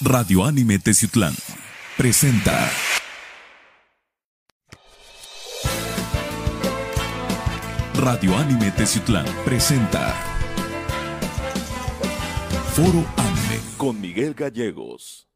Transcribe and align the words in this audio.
Radio 0.00 0.44
Anime 0.44 0.78
Teciutlán 0.78 1.32
presenta. 1.96 2.52
Radio 8.00 8.36
Anime 8.36 8.70
Teciutlán 8.70 9.26
presenta. 9.44 10.12
Foro 12.74 13.04
Anime 13.16 13.60
con 13.76 14.00
Miguel 14.00 14.34
Gallegos. 14.34 15.28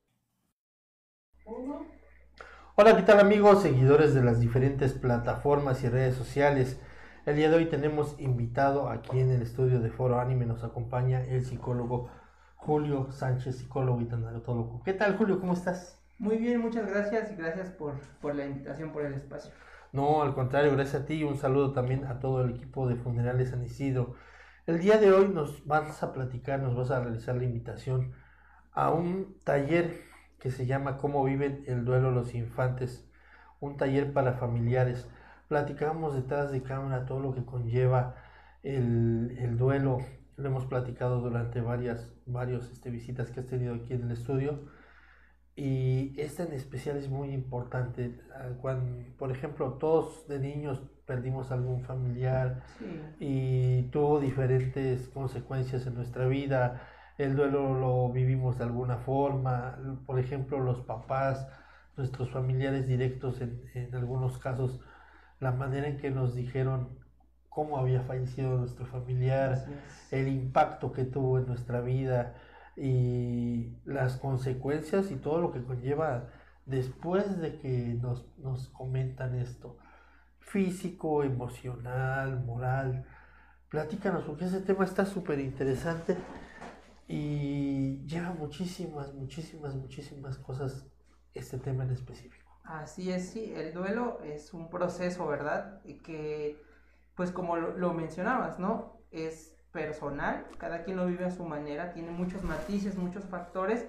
Hola, 2.76 2.94
¿qué 2.94 3.02
tal 3.02 3.18
amigos, 3.18 3.62
seguidores 3.62 4.14
de 4.14 4.22
las 4.22 4.38
diferentes 4.38 4.92
plataformas 4.92 5.82
y 5.82 5.88
redes 5.88 6.14
sociales? 6.14 6.78
El 7.26 7.34
día 7.34 7.50
de 7.50 7.56
hoy 7.56 7.66
tenemos 7.66 8.14
invitado 8.20 8.88
aquí 8.88 9.18
en 9.18 9.32
el 9.32 9.42
estudio 9.42 9.80
de 9.80 9.90
Foro 9.90 10.20
Anime, 10.20 10.46
nos 10.46 10.62
acompaña 10.62 11.24
el 11.24 11.44
psicólogo 11.44 12.10
Julio 12.64 13.10
Sánchez, 13.10 13.56
psicólogo 13.58 14.00
y 14.00 14.04
tanatólogo. 14.04 14.82
¿Qué 14.84 14.92
tal 14.92 15.16
Julio? 15.16 15.40
¿Cómo 15.40 15.52
estás? 15.52 16.00
Muy 16.18 16.36
bien, 16.36 16.60
muchas 16.60 16.88
gracias 16.88 17.32
y 17.32 17.34
gracias 17.34 17.70
por, 17.70 17.94
por 18.20 18.36
la 18.36 18.46
invitación, 18.46 18.92
por 18.92 19.04
el 19.04 19.14
espacio. 19.14 19.50
No, 19.90 20.22
al 20.22 20.32
contrario, 20.32 20.70
gracias 20.72 21.02
a 21.02 21.04
ti 21.04 21.14
y 21.14 21.24
un 21.24 21.36
saludo 21.36 21.72
también 21.72 22.04
a 22.04 22.20
todo 22.20 22.44
el 22.44 22.50
equipo 22.50 22.86
de 22.86 22.94
Funerales 22.94 23.50
San 23.50 23.64
Isidro. 23.64 24.14
El 24.64 24.78
día 24.78 24.98
de 24.98 25.12
hoy 25.12 25.28
nos 25.28 25.66
vas 25.66 26.04
a 26.04 26.12
platicar, 26.12 26.60
nos 26.60 26.76
vas 26.76 26.92
a 26.92 27.00
realizar 27.00 27.34
la 27.34 27.42
invitación 27.42 28.12
a 28.72 28.90
un 28.92 29.36
taller 29.42 30.00
que 30.38 30.52
se 30.52 30.64
llama 30.64 30.98
Cómo 30.98 31.24
viven 31.24 31.64
el 31.66 31.84
duelo 31.84 32.12
los 32.12 32.32
infantes, 32.32 33.10
un 33.58 33.76
taller 33.76 34.12
para 34.12 34.34
familiares. 34.34 35.08
Platicamos 35.48 36.14
detrás 36.14 36.52
de 36.52 36.62
cámara 36.62 37.06
todo 37.06 37.18
lo 37.18 37.34
que 37.34 37.44
conlleva 37.44 38.14
el, 38.62 39.36
el 39.40 39.58
duelo, 39.58 39.98
lo 40.36 40.48
hemos 40.48 40.66
platicado 40.66 41.20
durante 41.20 41.60
varias 41.60 42.12
varios, 42.26 42.70
este, 42.72 42.90
visitas 42.90 43.30
que 43.30 43.40
has 43.40 43.46
tenido 43.46 43.74
aquí 43.74 43.94
en 43.94 44.02
el 44.02 44.12
estudio 44.12 44.60
y 45.54 46.18
esta 46.18 46.44
en 46.44 46.52
especial 46.52 46.96
es 46.96 47.10
muy 47.10 47.30
importante. 47.30 48.18
Ah, 48.34 48.48
cuando, 48.60 49.04
por 49.18 49.30
ejemplo, 49.30 49.74
todos 49.74 50.26
de 50.28 50.38
niños 50.38 50.82
perdimos 51.06 51.50
algún 51.50 51.82
familiar 51.84 52.62
y 53.20 53.82
tuvo 53.90 54.20
diferentes 54.20 55.08
consecuencias 55.08 55.86
en 55.86 55.94
nuestra 55.94 56.26
vida. 56.26 56.82
El 57.18 57.36
duelo 57.36 57.74
lo 57.78 58.10
vivimos 58.10 58.58
de 58.58 58.64
alguna 58.64 58.98
forma. 58.98 59.78
Por 60.06 60.18
ejemplo, 60.18 60.58
los 60.58 60.80
papás, 60.80 61.46
nuestros 61.96 62.30
familiares 62.30 62.86
directos, 62.86 63.40
en, 63.42 63.62
en 63.74 63.94
algunos 63.94 64.38
casos, 64.38 64.80
la 65.38 65.52
manera 65.52 65.86
en 65.86 65.98
que 65.98 66.10
nos 66.10 66.34
dijeron 66.34 67.01
cómo 67.54 67.78
había 67.78 68.02
fallecido 68.02 68.56
nuestro 68.58 68.86
familiar, 68.86 69.66
el 70.10 70.28
impacto 70.28 70.92
que 70.92 71.04
tuvo 71.04 71.38
en 71.38 71.46
nuestra 71.46 71.80
vida 71.80 72.34
y 72.76 73.76
las 73.84 74.16
consecuencias 74.16 75.10
y 75.10 75.16
todo 75.16 75.40
lo 75.40 75.52
que 75.52 75.62
conlleva 75.62 76.28
después 76.66 77.38
de 77.38 77.58
que 77.58 77.98
nos, 78.00 78.26
nos 78.38 78.68
comentan 78.68 79.34
esto, 79.34 79.76
físico, 80.38 81.22
emocional, 81.22 82.42
moral. 82.44 83.04
Platícanos, 83.68 84.24
porque 84.24 84.46
ese 84.46 84.60
tema 84.60 84.84
está 84.84 85.04
súper 85.04 85.38
interesante 85.40 86.16
y 87.08 88.04
lleva 88.06 88.32
muchísimas, 88.32 89.12
muchísimas, 89.14 89.74
muchísimas 89.74 90.38
cosas 90.38 90.86
este 91.34 91.58
tema 91.58 91.84
en 91.84 91.90
específico. 91.90 92.50
Así 92.64 93.10
es, 93.10 93.30
sí, 93.30 93.52
el 93.54 93.74
duelo 93.74 94.20
es 94.22 94.54
un 94.54 94.70
proceso, 94.70 95.26
¿verdad? 95.26 95.82
Que, 95.82 96.62
pues 97.14 97.30
como 97.32 97.56
lo, 97.56 97.76
lo 97.76 97.92
mencionabas, 97.92 98.58
¿no? 98.58 98.96
Es 99.10 99.56
personal, 99.72 100.46
cada 100.58 100.84
quien 100.84 100.96
lo 100.96 101.06
vive 101.06 101.24
a 101.24 101.30
su 101.30 101.44
manera, 101.44 101.92
tiene 101.92 102.10
muchos 102.10 102.44
matices, 102.44 102.96
muchos 102.96 103.24
factores 103.24 103.86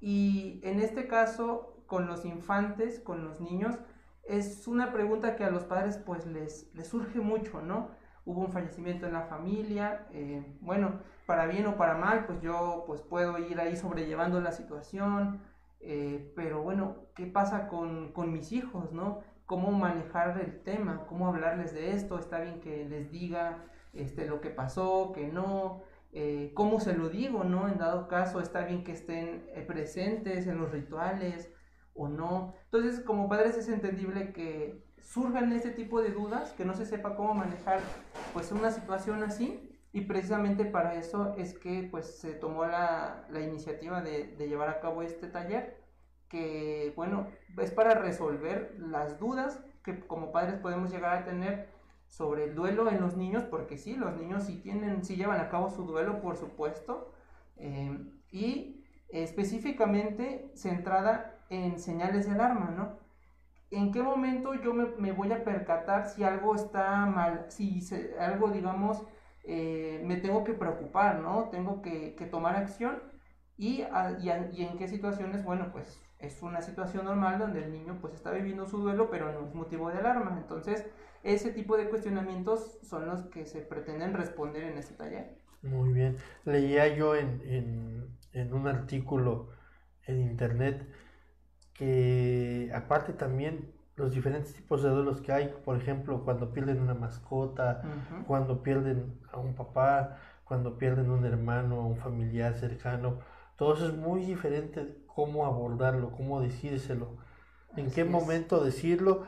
y 0.00 0.60
en 0.62 0.80
este 0.80 1.06
caso 1.06 1.76
con 1.86 2.06
los 2.06 2.24
infantes, 2.24 3.00
con 3.00 3.24
los 3.24 3.40
niños, 3.40 3.76
es 4.24 4.66
una 4.66 4.92
pregunta 4.92 5.36
que 5.36 5.44
a 5.44 5.50
los 5.50 5.64
padres 5.64 5.98
pues 5.98 6.26
les, 6.26 6.72
les 6.74 6.88
surge 6.88 7.20
mucho, 7.20 7.62
¿no? 7.62 7.90
Hubo 8.24 8.40
un 8.40 8.50
fallecimiento 8.50 9.06
en 9.06 9.12
la 9.12 9.22
familia, 9.22 10.06
eh, 10.10 10.44
bueno, 10.60 11.00
para 11.26 11.46
bien 11.46 11.66
o 11.66 11.76
para 11.76 11.96
mal, 11.96 12.26
pues 12.26 12.40
yo 12.40 12.84
pues 12.86 13.02
puedo 13.02 13.38
ir 13.38 13.60
ahí 13.60 13.76
sobrellevando 13.76 14.40
la 14.40 14.50
situación, 14.50 15.40
eh, 15.80 16.32
pero 16.34 16.62
bueno, 16.62 16.96
¿qué 17.14 17.26
pasa 17.26 17.68
con, 17.68 18.12
con 18.12 18.32
mis 18.32 18.50
hijos, 18.50 18.90
no? 18.92 19.20
¿Cómo 19.46 19.70
manejar 19.72 20.40
el 20.40 20.60
tema? 20.62 21.06
¿Cómo 21.06 21.28
hablarles 21.28 21.72
de 21.72 21.92
esto? 21.92 22.18
Está 22.18 22.40
bien 22.40 22.60
que 22.60 22.84
les 22.84 23.10
diga 23.10 23.64
este, 23.92 24.26
lo 24.26 24.40
que 24.40 24.50
pasó, 24.50 25.12
que 25.12 25.28
no, 25.28 25.82
eh, 26.12 26.50
cómo 26.54 26.80
se 26.80 26.94
lo 26.94 27.08
digo, 27.08 27.44
¿no? 27.44 27.68
En 27.68 27.78
dado 27.78 28.08
caso, 28.08 28.40
está 28.40 28.64
bien 28.64 28.84
que 28.84 28.92
estén 28.92 29.48
eh, 29.54 29.62
presentes 29.62 30.46
en 30.46 30.58
los 30.58 30.72
rituales 30.72 31.50
o 31.94 32.08
no. 32.08 32.54
Entonces, 32.64 33.00
como 33.00 33.28
padres 33.28 33.56
es 33.56 33.68
entendible 33.68 34.32
que 34.32 34.84
surjan 35.00 35.52
este 35.52 35.70
tipo 35.70 36.02
de 36.02 36.10
dudas, 36.10 36.52
que 36.52 36.64
no 36.64 36.74
se 36.74 36.84
sepa 36.84 37.16
cómo 37.16 37.34
manejar 37.34 37.80
pues 38.32 38.50
una 38.50 38.70
situación 38.70 39.22
así 39.22 39.78
y 39.92 40.02
precisamente 40.02 40.64
para 40.64 40.94
eso 40.94 41.34
es 41.38 41.58
que 41.58 41.88
pues 41.90 42.18
se 42.18 42.34
tomó 42.34 42.66
la, 42.66 43.24
la 43.30 43.40
iniciativa 43.40 44.02
de, 44.02 44.34
de, 44.36 44.48
llevar 44.48 44.68
a 44.68 44.80
cabo 44.80 45.02
este 45.02 45.28
taller 45.28 45.85
que 46.28 46.92
bueno 46.96 47.28
es 47.58 47.70
para 47.70 47.94
resolver 47.94 48.74
las 48.78 49.18
dudas 49.18 49.60
que 49.84 50.00
como 50.00 50.32
padres 50.32 50.56
podemos 50.56 50.90
llegar 50.90 51.16
a 51.16 51.24
tener 51.24 51.68
sobre 52.08 52.44
el 52.44 52.54
duelo 52.54 52.88
en 52.90 53.00
los 53.00 53.16
niños, 53.16 53.44
porque 53.44 53.76
sí, 53.76 53.94
los 53.96 54.16
niños 54.16 54.44
sí 54.44 54.56
tienen, 54.56 55.04
sí 55.04 55.16
llevan 55.16 55.40
a 55.40 55.48
cabo 55.48 55.70
su 55.70 55.84
duelo, 55.84 56.20
por 56.20 56.36
supuesto, 56.36 57.12
eh, 57.56 57.98
y 58.30 58.84
específicamente 59.08 60.50
centrada 60.54 61.38
en 61.50 61.78
señales 61.78 62.26
de 62.26 62.32
alarma, 62.32 62.70
¿no? 62.70 62.98
¿En 63.70 63.92
qué 63.92 64.02
momento 64.02 64.54
yo 64.54 64.72
me, 64.72 65.12
voy 65.12 65.32
a 65.32 65.44
percatar 65.44 66.08
si 66.08 66.22
algo 66.22 66.54
está 66.54 67.06
mal, 67.06 67.46
si 67.48 67.80
algo, 68.18 68.50
digamos, 68.50 69.02
eh, 69.44 70.02
me 70.04 70.16
tengo 70.16 70.44
que 70.44 70.54
preocupar, 70.54 71.20
¿no? 71.20 71.48
Tengo 71.50 71.82
que, 71.82 72.14
tomar 72.30 72.56
acción 72.56 73.02
y, 73.56 73.82
y, 74.22 74.62
en 74.62 74.78
qué 74.78 74.88
situaciones, 74.88 75.44
bueno, 75.44 75.70
pues 75.72 76.00
es 76.18 76.42
una 76.42 76.62
situación 76.62 77.04
normal 77.04 77.38
donde 77.38 77.64
el 77.64 77.72
niño 77.72 77.98
pues 78.00 78.14
está 78.14 78.30
viviendo 78.30 78.66
su 78.66 78.78
duelo, 78.78 79.10
pero 79.10 79.32
no 79.32 79.46
es 79.46 79.54
motivo 79.54 79.90
de 79.90 79.98
alarma. 79.98 80.36
Entonces, 80.38 80.86
ese 81.22 81.50
tipo 81.52 81.76
de 81.76 81.88
cuestionamientos 81.88 82.78
son 82.82 83.06
los 83.06 83.22
que 83.26 83.46
se 83.46 83.60
pretenden 83.60 84.14
responder 84.14 84.64
en 84.64 84.78
este 84.78 84.94
taller. 84.94 85.36
Muy 85.62 85.92
bien. 85.92 86.16
Leía 86.44 86.94
yo 86.96 87.16
en, 87.16 88.08
en, 88.32 88.52
un 88.52 88.68
artículo 88.68 89.50
en 90.06 90.20
internet 90.20 90.86
que 91.74 92.70
aparte 92.74 93.12
también 93.12 93.72
los 93.96 94.12
diferentes 94.12 94.54
tipos 94.54 94.82
de 94.82 94.90
duelos 94.90 95.20
que 95.20 95.32
hay, 95.32 95.54
por 95.64 95.76
ejemplo, 95.76 96.22
cuando 96.24 96.52
pierden 96.52 96.80
una 96.80 96.94
mascota, 96.94 97.82
cuando 98.26 98.62
pierden 98.62 99.18
a 99.32 99.38
un 99.38 99.54
papá, 99.54 100.18
cuando 100.44 100.78
pierden 100.78 101.10
un 101.10 101.24
hermano, 101.24 101.86
un 101.86 101.96
familiar 101.96 102.54
cercano, 102.54 103.18
todo 103.56 103.74
eso 103.74 103.86
es 103.86 103.94
muy 103.94 104.24
diferente 104.24 104.98
cómo 105.06 105.46
abordarlo, 105.46 106.12
cómo 106.12 106.40
decírselo, 106.40 107.16
en 107.76 107.90
qué 107.90 108.04
momento 108.04 108.62
decirlo 108.62 109.24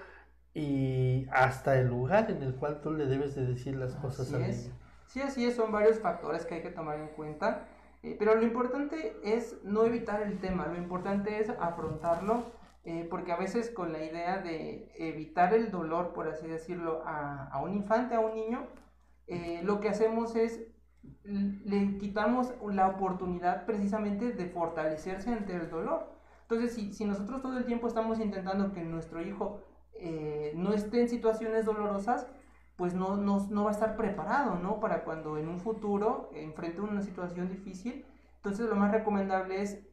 y 0.55 1.27
hasta 1.31 1.79
el 1.79 1.89
lugar 1.89 2.31
en 2.31 2.43
el 2.43 2.55
cual 2.55 2.81
tú 2.81 2.93
le 2.93 3.07
debes 3.07 3.35
de 3.35 3.47
decir 3.47 3.77
las 3.77 3.95
cosas 3.97 4.33
al 4.33 4.43
niño. 4.43 4.73
Sí, 5.07 5.23
así 5.23 5.47
es, 5.47 5.57
son 5.57 5.73
varios 5.73 5.99
factores 6.01 6.45
que 6.45 6.57
hay 6.57 6.63
que 6.63 6.71
tomar 6.71 6.99
en 6.99 7.09
cuenta, 7.09 7.67
eh, 8.03 8.17
pero 8.19 8.35
lo 8.35 8.43
importante 8.43 9.17
es 9.25 9.57
no 9.65 9.85
evitar 9.85 10.23
el 10.23 10.39
tema, 10.39 10.67
lo 10.67 10.77
importante 10.77 11.41
es 11.41 11.51
afrontarlo, 11.51 12.45
eh, 12.85 13.07
porque 13.09 13.33
a 13.33 13.37
veces 13.37 13.71
con 13.71 13.93
la 13.93 14.05
idea 14.05 14.39
de 14.39 14.93
evitar 14.97 15.55
el 15.55 15.71
dolor, 15.71 16.13
por 16.13 16.29
así 16.29 16.47
decirlo, 16.47 17.03
a, 17.07 17.49
a 17.49 17.61
un 17.63 17.73
infante, 17.73 18.15
a 18.15 18.21
un 18.21 18.35
niño, 18.35 18.67
eh, 19.27 19.61
lo 19.63 19.81
que 19.81 19.89
hacemos 19.89 20.37
es 20.37 20.61
le 21.25 21.99
quitamos 21.99 22.53
la 22.71 22.89
oportunidad 22.89 23.67
precisamente 23.67 24.33
de 24.33 24.47
fortalecerse 24.47 25.33
ante 25.33 25.55
el 25.55 25.71
dolor. 25.71 26.13
Entonces, 26.43 26.75
si, 26.75 26.93
si 26.93 27.05
nosotros 27.05 27.43
todo 27.43 27.59
el 27.59 27.67
tiempo 27.67 27.89
estamos 27.89 28.21
intentando 28.21 28.73
que 28.73 28.83
nuestro 28.83 29.21
hijo 29.21 29.61
eh, 30.01 30.53
no 30.55 30.73
esté 30.73 31.01
en 31.01 31.09
situaciones 31.09 31.67
dolorosas, 31.67 32.27
pues 32.77 32.95
no, 32.95 33.17
no, 33.17 33.65
va 33.65 33.71
a 33.71 33.73
estar 33.73 33.97
preparado, 33.97 34.55
¿no? 34.55 34.79
Para 34.79 35.03
cuando 35.03 35.37
en 35.37 35.49
un 35.49 35.59
futuro 35.59 36.31
enfrente 36.33 36.81
una 36.81 37.03
situación 37.03 37.49
difícil. 37.49 38.07
Entonces 38.37 38.69
lo 38.69 38.77
más 38.77 38.93
recomendable 38.93 39.61
es, 39.61 39.85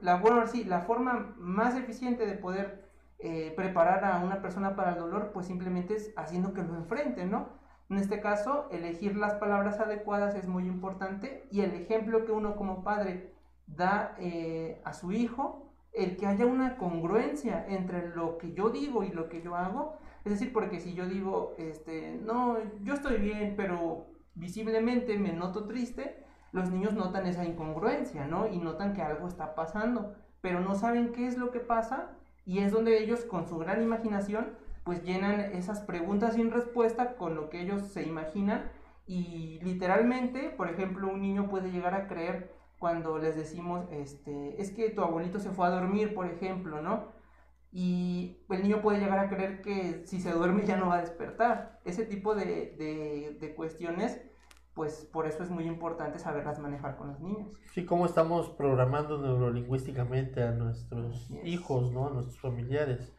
la, 0.00 0.16
bueno, 0.16 0.46
sí, 0.46 0.64
la 0.64 0.82
forma 0.82 1.34
más 1.38 1.74
eficiente 1.76 2.26
de 2.26 2.34
poder 2.34 2.90
eh, 3.18 3.54
preparar 3.56 4.04
a 4.04 4.22
una 4.22 4.42
persona 4.42 4.76
para 4.76 4.92
el 4.92 4.98
dolor, 4.98 5.30
pues 5.32 5.46
simplemente 5.46 5.94
es 5.94 6.12
haciendo 6.16 6.52
que 6.52 6.62
lo 6.62 6.76
enfrente, 6.76 7.24
¿no? 7.24 7.48
En 7.90 7.98
este 7.98 8.20
caso, 8.20 8.68
elegir 8.70 9.16
las 9.16 9.34
palabras 9.34 9.80
adecuadas 9.80 10.36
es 10.36 10.46
muy 10.46 10.64
importante 10.66 11.44
y 11.50 11.62
el 11.62 11.74
ejemplo 11.74 12.24
que 12.24 12.30
uno 12.30 12.54
como 12.54 12.84
padre 12.84 13.34
da 13.66 14.14
eh, 14.18 14.80
a 14.84 14.92
su 14.92 15.10
hijo 15.10 15.66
el 15.92 16.16
que 16.16 16.26
haya 16.26 16.46
una 16.46 16.76
congruencia 16.76 17.66
entre 17.68 18.14
lo 18.14 18.38
que 18.38 18.52
yo 18.52 18.70
digo 18.70 19.02
y 19.02 19.10
lo 19.10 19.28
que 19.28 19.42
yo 19.42 19.56
hago. 19.56 19.98
Es 20.24 20.30
decir, 20.32 20.52
porque 20.52 20.78
si 20.78 20.94
yo 20.94 21.08
digo, 21.08 21.54
este, 21.58 22.16
no, 22.22 22.58
yo 22.84 22.94
estoy 22.94 23.16
bien, 23.16 23.54
pero 23.56 24.06
visiblemente 24.36 25.18
me 25.18 25.32
noto 25.32 25.66
triste, 25.66 26.24
los 26.52 26.70
niños 26.70 26.94
notan 26.94 27.26
esa 27.26 27.44
incongruencia, 27.44 28.26
¿no? 28.28 28.46
Y 28.46 28.58
notan 28.58 28.94
que 28.94 29.02
algo 29.02 29.26
está 29.26 29.56
pasando. 29.56 30.14
pero 30.40 30.60
no 30.60 30.74
saben 30.74 31.12
qué 31.12 31.26
es 31.26 31.36
lo 31.36 31.50
que 31.50 31.60
pasa 31.60 32.12
y 32.46 32.60
es 32.60 32.72
donde 32.72 33.02
ellos 33.02 33.24
con 33.24 33.46
su 33.46 33.58
gran 33.58 33.82
imaginación 33.82 34.56
pues 34.84 35.02
llenan 35.02 35.40
esas 35.40 35.80
preguntas 35.80 36.34
sin 36.34 36.50
respuesta 36.50 37.16
con 37.16 37.34
lo 37.34 37.50
que 37.50 37.60
ellos 37.60 37.82
se 37.82 38.02
imaginan 38.02 38.70
y 39.06 39.60
literalmente, 39.62 40.50
por 40.50 40.68
ejemplo, 40.68 41.08
un 41.08 41.20
niño 41.20 41.48
puede 41.48 41.70
llegar 41.70 41.94
a 41.94 42.06
creer 42.06 42.52
cuando 42.78 43.18
les 43.18 43.36
decimos, 43.36 43.86
este, 43.90 44.60
es 44.60 44.70
que 44.70 44.90
tu 44.90 45.02
abuelito 45.02 45.38
se 45.38 45.50
fue 45.50 45.66
a 45.66 45.70
dormir, 45.70 46.14
por 46.14 46.26
ejemplo, 46.26 46.80
¿no? 46.80 47.08
Y 47.72 48.38
el 48.48 48.62
niño 48.62 48.82
puede 48.82 49.00
llegar 49.00 49.18
a 49.18 49.28
creer 49.28 49.62
que 49.62 50.02
si 50.06 50.20
se 50.20 50.32
duerme 50.32 50.64
ya 50.64 50.76
no 50.76 50.88
va 50.88 50.96
a 50.96 51.00
despertar. 51.02 51.78
Ese 51.84 52.04
tipo 52.04 52.34
de, 52.34 52.74
de, 52.78 53.36
de 53.38 53.54
cuestiones 53.54 54.20
pues 54.74 55.08
por 55.12 55.26
eso 55.26 55.42
es 55.42 55.50
muy 55.50 55.64
importante 55.64 56.18
saberlas 56.18 56.58
manejar 56.58 56.96
con 56.96 57.08
los 57.08 57.20
niños. 57.20 57.48
Sí, 57.74 57.84
cómo 57.84 58.06
estamos 58.06 58.48
programando 58.50 59.20
neurolingüísticamente 59.20 60.42
a 60.42 60.52
nuestros 60.52 61.30
hijos, 61.44 61.92
¿no? 61.92 62.06
A 62.06 62.10
nuestros 62.10 62.38
familiares. 62.38 63.12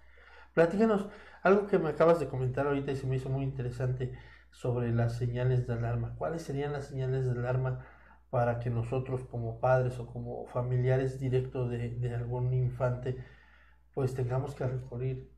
Platícanos 0.54 1.08
algo 1.44 1.68
que 1.68 1.80
me 1.80 1.90
acabas 1.90 2.20
de 2.20 2.28
comentar 2.28 2.68
ahorita 2.68 2.92
y 2.92 2.96
se 2.96 3.08
me 3.08 3.16
hizo 3.16 3.30
muy 3.30 3.44
interesante 3.44 4.18
sobre 4.52 4.92
las 4.92 5.18
señales 5.18 5.66
de 5.66 5.74
alarma. 5.74 6.16
¿Cuáles 6.18 6.44
serían 6.44 6.74
las 6.74 6.88
señales 6.88 7.26
de 7.26 7.32
alarma 7.32 7.86
para 8.30 8.60
que 8.60 8.70
nosotros 8.70 9.24
como 9.26 9.60
padres 9.60 10.00
o 10.00 10.08
como 10.08 10.46
familiares 10.48 11.20
directos 11.20 11.70
de, 11.70 12.16
algún 12.16 12.54
infante 12.54 13.18
pues 13.94 14.14
tengamos 14.14 14.56
que 14.56 14.66
recurrir 14.66 15.32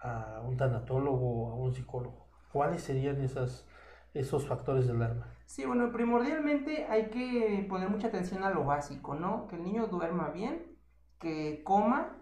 a 0.00 0.42
un 0.46 0.56
tanatólogo 0.56 1.48
o 1.48 1.52
a 1.52 1.54
un 1.56 1.72
psicólogo? 1.72 2.28
¿Cuáles 2.52 2.82
serían 2.82 3.20
esas, 3.22 3.66
esos 4.14 4.46
factores 4.46 4.86
de 4.86 4.92
alarma? 4.92 5.34
Sí, 5.46 5.64
bueno, 5.64 5.90
primordialmente 5.90 6.86
hay 6.88 7.08
que 7.08 7.66
poner 7.68 7.88
mucha 7.88 8.08
atención 8.08 8.44
a 8.44 8.50
lo 8.50 8.64
básico, 8.64 9.14
¿no? 9.14 9.48
Que 9.48 9.56
el 9.56 9.64
niño 9.64 9.86
duerma 9.86 10.28
bien, 10.28 10.76
que 11.18 11.62
coma 11.64 12.18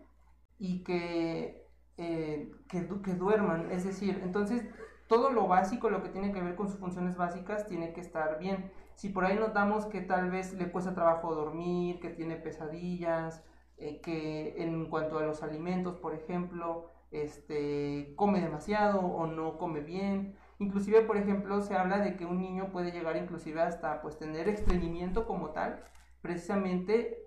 y 0.59 0.85
que, 0.85 1.66
eh, 1.99 2.53
que, 2.69 3.15
duerman. 3.15 3.71
Es 3.71 3.85
decir, 3.85 4.21
entonces 4.23 4.65
todo 5.07 5.31
lo 5.31 5.47
básico, 5.47 5.91
lo 5.91 6.03
que 6.03 6.09
tiene 6.09 6.33
que 6.33 6.43
ver 6.43 6.57
con 6.57 6.69
sus 6.69 6.79
funciones 6.79 7.17
básicas, 7.17 7.67
tiene 7.67 7.93
que 7.93 8.01
estar 8.01 8.39
bien. 8.39 8.71
Si 8.95 9.11
por 9.11 9.25
ahí 9.25 9.37
notamos 9.39 9.87
que 9.87 10.01
tal 10.01 10.31
vez 10.31 10.55
le 10.55 10.71
cuesta 10.71 10.95
trabajo 10.95 11.35
dormir, 11.35 12.01
que 12.01 12.11
tiene 12.11 12.37
pesadillas, 12.37 13.45
eh, 13.79 14.01
que 14.01 14.63
en 14.63 14.87
cuanto 14.87 15.19
a 15.19 15.23
los 15.23 15.43
alimentos, 15.43 15.97
por 15.97 16.15
ejemplo, 16.15 16.91
este, 17.11 18.15
come 18.17 18.41
demasiado 18.41 19.01
o 19.01 19.27
no 19.27 19.59
come 19.59 19.81
bien, 19.81 20.37
Inclusive, 20.59 21.03
por 21.03 21.19
ejemplo, 21.19 21.61
se 21.61 21.77
habla 21.77 21.99
de 21.99 22.17
que 22.17 22.25
un 22.25 22.39
niño 22.39 22.71
puede 22.73 22.91
llegar 22.91 23.17
inclusive 23.17 23.61
hasta 23.61 24.01
pues 24.01 24.19
tener 24.19 24.49
estreñimiento 24.49 25.27
como 25.27 25.51
tal, 25.51 25.85
precisamente 26.23 27.26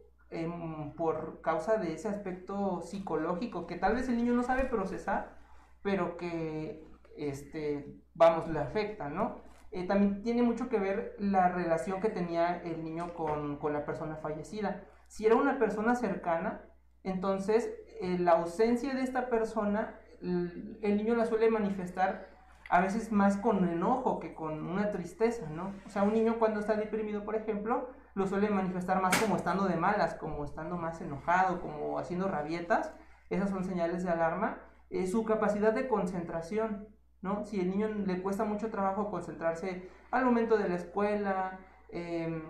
por 0.95 1.41
causa 1.41 1.77
de 1.77 1.93
ese 1.93 2.07
aspecto 2.07 2.81
psicológico 2.81 3.65
que 3.65 3.77
tal 3.77 3.95
vez 3.95 4.09
el 4.09 4.17
niño 4.17 4.33
no 4.33 4.43
sabe 4.43 4.65
procesar, 4.65 5.37
pero 5.81 6.17
que, 6.17 6.83
este, 7.17 7.95
vamos, 8.13 8.47
le 8.47 8.59
afecta, 8.59 9.09
¿no? 9.09 9.41
Eh, 9.71 9.87
también 9.87 10.21
tiene 10.21 10.43
mucho 10.43 10.69
que 10.69 10.79
ver 10.79 11.15
la 11.19 11.49
relación 11.49 12.01
que 12.01 12.09
tenía 12.09 12.61
el 12.61 12.83
niño 12.83 13.13
con, 13.13 13.57
con 13.57 13.73
la 13.73 13.85
persona 13.85 14.17
fallecida. 14.17 14.83
Si 15.07 15.25
era 15.25 15.35
una 15.35 15.57
persona 15.57 15.95
cercana, 15.95 16.61
entonces 17.03 17.69
eh, 18.01 18.17
la 18.19 18.31
ausencia 18.33 18.93
de 18.93 19.01
esta 19.01 19.29
persona, 19.29 19.99
el 20.21 20.97
niño 20.97 21.15
la 21.15 21.25
suele 21.25 21.49
manifestar 21.49 22.27
a 22.69 22.81
veces 22.81 23.11
más 23.11 23.37
con 23.37 23.67
enojo 23.67 24.19
que 24.19 24.33
con 24.33 24.65
una 24.65 24.91
tristeza, 24.91 25.49
¿no? 25.49 25.73
O 25.85 25.89
sea, 25.89 26.03
un 26.03 26.13
niño 26.13 26.37
cuando 26.37 26.59
está 26.59 26.75
deprimido, 26.75 27.23
por 27.25 27.35
ejemplo, 27.35 27.89
lo 28.15 28.27
suele 28.27 28.49
manifestar 28.49 29.01
más 29.01 29.17
como 29.17 29.35
estando 29.35 29.65
de 29.65 29.75
malas, 29.75 30.15
como 30.15 30.43
estando 30.43 30.77
más 30.77 31.01
enojado, 31.01 31.61
como 31.61 31.99
haciendo 31.99 32.27
rabietas. 32.27 32.93
Esas 33.29 33.49
son 33.49 33.63
señales 33.63 34.03
de 34.03 34.11
alarma. 34.11 34.59
Eh, 34.89 35.07
su 35.07 35.23
capacidad 35.23 35.73
de 35.73 35.87
concentración, 35.87 36.87
¿no? 37.21 37.45
Si 37.45 37.59
el 37.59 37.69
niño 37.69 37.89
le 37.89 38.21
cuesta 38.21 38.43
mucho 38.43 38.69
trabajo 38.69 39.11
concentrarse 39.11 39.89
al 40.11 40.25
momento 40.25 40.57
de 40.57 40.69
la 40.69 40.75
escuela, 40.75 41.59
em, 41.89 42.41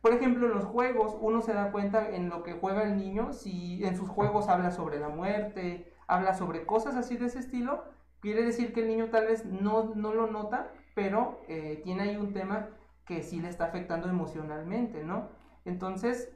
por 0.00 0.12
ejemplo, 0.12 0.46
en 0.46 0.54
los 0.54 0.64
juegos, 0.64 1.16
uno 1.20 1.42
se 1.42 1.52
da 1.52 1.70
cuenta 1.70 2.08
en 2.10 2.28
lo 2.28 2.42
que 2.42 2.54
juega 2.54 2.82
el 2.82 2.96
niño, 2.96 3.32
si 3.32 3.84
en 3.84 3.96
sus 3.96 4.08
juegos 4.08 4.48
habla 4.48 4.70
sobre 4.70 4.98
la 4.98 5.08
muerte, 5.08 5.92
habla 6.06 6.34
sobre 6.34 6.66
cosas 6.66 6.96
así 6.96 7.16
de 7.16 7.26
ese 7.26 7.38
estilo, 7.40 7.84
Quiere 8.22 8.44
decir 8.44 8.72
que 8.72 8.82
el 8.82 8.88
niño 8.88 9.10
tal 9.10 9.26
vez 9.26 9.44
no, 9.44 9.94
no 9.96 10.14
lo 10.14 10.28
nota, 10.28 10.70
pero 10.94 11.42
eh, 11.48 11.80
tiene 11.82 12.04
ahí 12.04 12.16
un 12.16 12.32
tema 12.32 12.68
que 13.12 13.22
sí 13.22 13.40
le 13.40 13.48
está 13.48 13.66
afectando 13.66 14.08
emocionalmente, 14.08 15.04
¿no? 15.04 15.28
Entonces, 15.64 16.32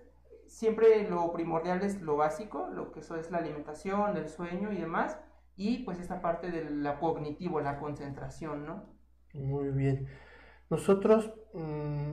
siempre 0.47 1.09
lo 1.09 1.33
primordial 1.33 1.83
es 1.83 2.01
lo 2.03 2.17
básico, 2.17 2.69
lo 2.73 2.93
que 2.93 3.01
eso 3.01 3.17
es 3.17 3.31
la 3.31 3.39
alimentación, 3.39 4.17
el 4.17 4.29
sueño 4.29 4.73
y 4.73 4.77
demás, 4.77 5.19
y 5.57 5.85
pues 5.85 5.99
esta 5.99 6.21
parte 6.21 6.51
de 6.51 6.69
la 6.71 6.99
cognitivo, 6.99 7.61
la 7.61 7.79
concentración, 7.79 8.67
¿no? 8.67 8.85
Muy 9.35 9.71
bien. 9.71 10.07
Nosotros, 10.69 11.33
mm, 11.55 12.13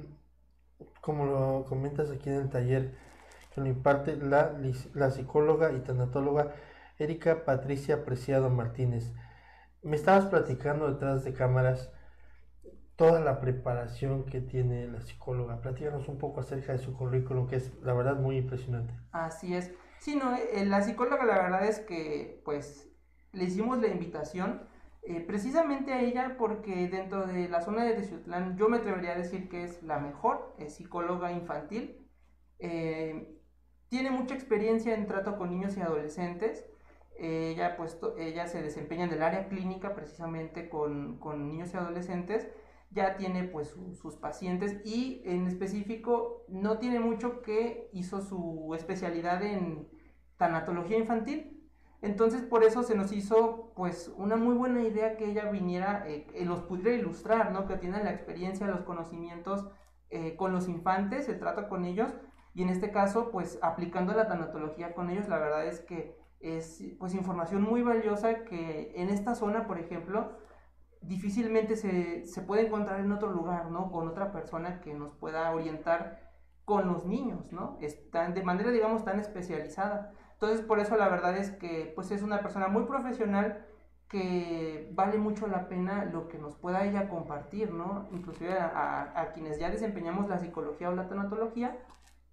como 1.02 1.26
lo 1.26 1.66
comentas 1.66 2.10
aquí 2.10 2.30
en 2.30 2.36
el 2.36 2.50
taller, 2.50 2.96
que 3.54 3.62
lo 3.62 3.68
imparte 3.68 4.16
la, 4.16 4.58
la 4.94 5.12
psicóloga 5.12 5.74
y 5.74 5.80
tanatóloga 5.82 6.54
Erika 6.98 7.46
Patricia 7.46 8.06
Preciado 8.06 8.50
Martínez. 8.50 9.14
Me 9.82 9.96
estabas 9.96 10.26
platicando 10.26 10.92
detrás 10.92 11.24
de 11.24 11.34
cámaras 11.34 11.92
toda 12.96 13.20
la 13.20 13.40
preparación 13.40 14.26
que 14.26 14.42
tiene 14.42 14.88
la 14.88 15.02
psicóloga. 15.02 15.62
Platícanos 15.62 16.08
un 16.08 16.18
poco 16.18 16.42
acerca 16.42 16.74
de 16.74 16.78
su 16.78 16.96
currículum, 16.96 17.48
que 17.48 17.58
es 17.58 17.74
la 17.82 17.94
verdad 17.94 18.16
muy 18.16 18.38
impresionante. 18.38 18.94
Así 19.12 19.56
es. 19.56 19.74
Sí, 20.00 20.16
no, 20.16 20.36
eh, 20.36 20.66
la 20.66 20.82
psicóloga 20.82 21.26
la 21.26 21.42
verdad 21.42 21.66
es 21.66 21.80
que 21.80 22.42
pues 22.46 22.90
le 23.32 23.46
hicimos 23.46 23.80
la 23.82 23.88
invitación 23.88 24.68
eh, 25.02 25.22
precisamente 25.22 25.94
a 25.94 26.02
ella 26.02 26.36
porque 26.38 26.88
dentro 26.88 27.26
de 27.26 27.50
la 27.50 27.62
zona 27.62 27.84
de 27.84 27.94
Teciutlán 27.94 28.58
yo 28.58 28.70
me 28.70 28.78
atrevería 28.78 29.14
a 29.14 29.18
decir 29.18 29.50
que 29.50 29.64
es 29.64 29.82
la 29.84 30.00
mejor 30.00 30.56
psicóloga 30.68 31.32
infantil. 31.32 32.08
Eh, 32.60 33.40
tiene 33.90 34.12
mucha 34.12 34.36
experiencia 34.36 34.94
en 34.94 35.08
trato 35.08 35.38
con 35.38 35.50
niños 35.50 35.78
y 35.78 35.82
adolescentes 35.82 36.66
ella, 37.18 37.76
puesto, 37.78 38.18
ella 38.18 38.48
se 38.48 38.62
desempeña 38.62 39.06
en 39.06 39.14
el 39.14 39.24
área 39.24 39.48
clínica 39.48 39.94
precisamente 39.96 40.70
con, 40.70 41.20
con 41.20 41.48
niños 41.48 41.74
y 41.74 41.78
adolescentes, 41.78 42.48
ya 42.94 43.18
tiene 43.18 43.44
pues 43.44 43.76
sus 43.94 44.16
pacientes 44.18 44.80
y 44.86 45.22
en 45.26 45.48
específico 45.48 46.46
no 46.48 46.78
tiene 46.78 47.00
mucho 47.00 47.42
que 47.42 47.90
hizo 47.92 48.22
su 48.22 48.74
especialidad 48.76 49.42
en 49.42 49.90
tanatología 50.38 50.98
infantil. 50.98 51.60
Entonces 52.02 52.42
por 52.44 52.64
eso 52.64 52.84
se 52.84 52.96
nos 52.96 53.12
hizo 53.12 53.72
pues 53.76 54.14
una 54.18 54.36
muy 54.36 54.56
buena 54.56 54.84
idea 54.84 55.18
que 55.18 55.26
ella 55.26 55.50
viniera, 55.50 56.04
eh, 56.08 56.28
los 56.46 56.62
pudiera 56.62 56.94
ilustrar, 56.94 57.52
¿no? 57.52 57.66
Que 57.66 57.78
tiene 57.78 58.04
la 58.04 58.12
experiencia, 58.12 58.68
los 58.68 58.82
conocimientos 58.82 59.66
eh, 60.10 60.36
con 60.36 60.52
los 60.52 60.68
infantes, 60.68 61.26
se 61.26 61.34
trata 61.34 61.68
con 61.68 61.86
ellos 61.86 62.14
y 62.54 62.62
en 62.62 62.70
este 62.70 62.92
caso 62.92 63.32
pues 63.32 63.58
aplicando 63.62 64.14
la 64.14 64.28
tanatología 64.28 64.94
con 64.94 65.10
ellos, 65.10 65.28
la 65.28 65.40
verdad 65.40 65.66
es 65.66 65.80
que 65.80 66.16
es 66.40 66.84
pues 67.00 67.16
información 67.16 67.64
muy 67.64 67.82
valiosa 67.82 68.44
que 68.44 68.92
en 68.96 69.10
esta 69.10 69.34
zona, 69.34 69.66
por 69.66 69.80
ejemplo, 69.80 70.38
difícilmente 71.08 71.76
se, 71.76 72.26
se, 72.26 72.42
puede 72.42 72.68
encontrar 72.68 73.00
en 73.00 73.12
otro 73.12 73.32
lugar, 73.32 73.70
¿no? 73.72 73.92
Con 73.92 74.08
otra 74.08 74.32
persona 74.32 74.82
que 74.82 74.94
nos 74.94 75.14
pueda 75.16 75.52
orientar 75.52 76.32
con 76.66 76.88
los 76.88 77.06
niños, 77.06 77.52
¿no? 77.52 77.78
Están 77.82 78.34
de 78.34 78.44
manera, 78.44 78.72
digamos, 78.72 79.04
tan 79.04 79.20
especializada. 79.20 80.14
Entonces, 80.34 80.62
por 80.62 80.80
eso 80.80 80.98
la 80.98 81.10
verdad 81.10 81.38
es 81.38 81.52
que, 81.52 81.92
pues, 81.96 82.12
es 82.12 82.22
una 82.22 82.42
persona 82.42 82.68
muy 82.68 82.84
profesional 82.84 83.66
que 84.10 84.90
vale 84.94 85.18
mucho 85.18 85.48
la 85.48 85.68
pena 85.68 86.06
lo 86.06 86.28
que 86.28 86.38
nos 86.38 86.56
pueda 86.56 86.86
ella 86.86 87.10
compartir, 87.10 87.72
¿no? 87.74 88.08
Inclusive 88.12 88.58
a, 88.60 89.20
a 89.20 89.34
quienes 89.34 89.60
ya 89.60 89.70
desempeñamos 89.70 90.30
la 90.30 90.40
psicología 90.40 90.90
o 90.90 90.96
la 90.96 91.08
tanatología, 91.08 91.78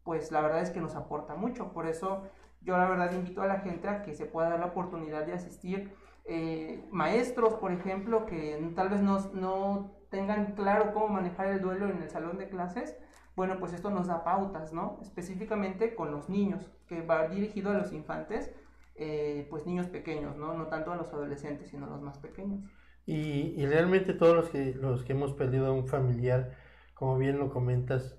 pues 0.04 0.30
la 0.32 0.42
verdad 0.42 0.60
es 0.60 0.70
que 0.70 0.80
nos 0.80 0.94
aporta 0.94 1.34
mucho. 1.36 1.72
Por 1.72 1.86
eso 1.86 2.24
yo 2.62 2.76
la 2.76 2.88
verdad 2.88 3.12
invito 3.12 3.42
a 3.42 3.46
la 3.46 3.60
gente 3.60 3.88
a 3.88 4.02
que 4.02 4.14
se 4.14 4.26
pueda 4.26 4.50
dar 4.50 4.60
la 4.60 4.66
oportunidad 4.66 5.24
de 5.24 5.32
asistir. 5.32 5.94
Eh, 6.32 6.86
maestros, 6.92 7.54
por 7.54 7.72
ejemplo, 7.72 8.24
que 8.24 8.72
tal 8.76 8.88
vez 8.88 9.02
no, 9.02 9.18
no 9.34 9.90
tengan 10.10 10.54
claro 10.54 10.92
cómo 10.92 11.08
manejar 11.08 11.48
el 11.48 11.60
duelo 11.60 11.88
en 11.88 12.00
el 12.00 12.08
salón 12.08 12.38
de 12.38 12.48
clases, 12.48 12.96
bueno, 13.34 13.58
pues 13.58 13.72
esto 13.72 13.90
nos 13.90 14.06
da 14.06 14.22
pautas, 14.22 14.72
¿no? 14.72 15.00
Específicamente 15.02 15.96
con 15.96 16.12
los 16.12 16.28
niños, 16.28 16.70
que 16.86 17.02
va 17.02 17.26
dirigido 17.26 17.70
a 17.70 17.74
los 17.74 17.92
infantes, 17.92 18.52
eh, 18.94 19.48
pues 19.50 19.66
niños 19.66 19.88
pequeños, 19.88 20.36
¿no? 20.36 20.54
No 20.54 20.68
tanto 20.68 20.92
a 20.92 20.96
los 20.96 21.12
adolescentes, 21.12 21.70
sino 21.70 21.86
a 21.86 21.90
los 21.90 22.00
más 22.00 22.18
pequeños. 22.18 22.60
Y, 23.06 23.54
y, 23.60 23.66
realmente 23.66 24.14
todos 24.14 24.36
los 24.36 24.50
que, 24.50 24.72
los 24.74 25.02
que 25.02 25.14
hemos 25.14 25.32
perdido 25.32 25.66
a 25.66 25.72
un 25.72 25.88
familiar, 25.88 26.52
como 26.94 27.18
bien 27.18 27.40
lo 27.40 27.50
comentas, 27.50 28.16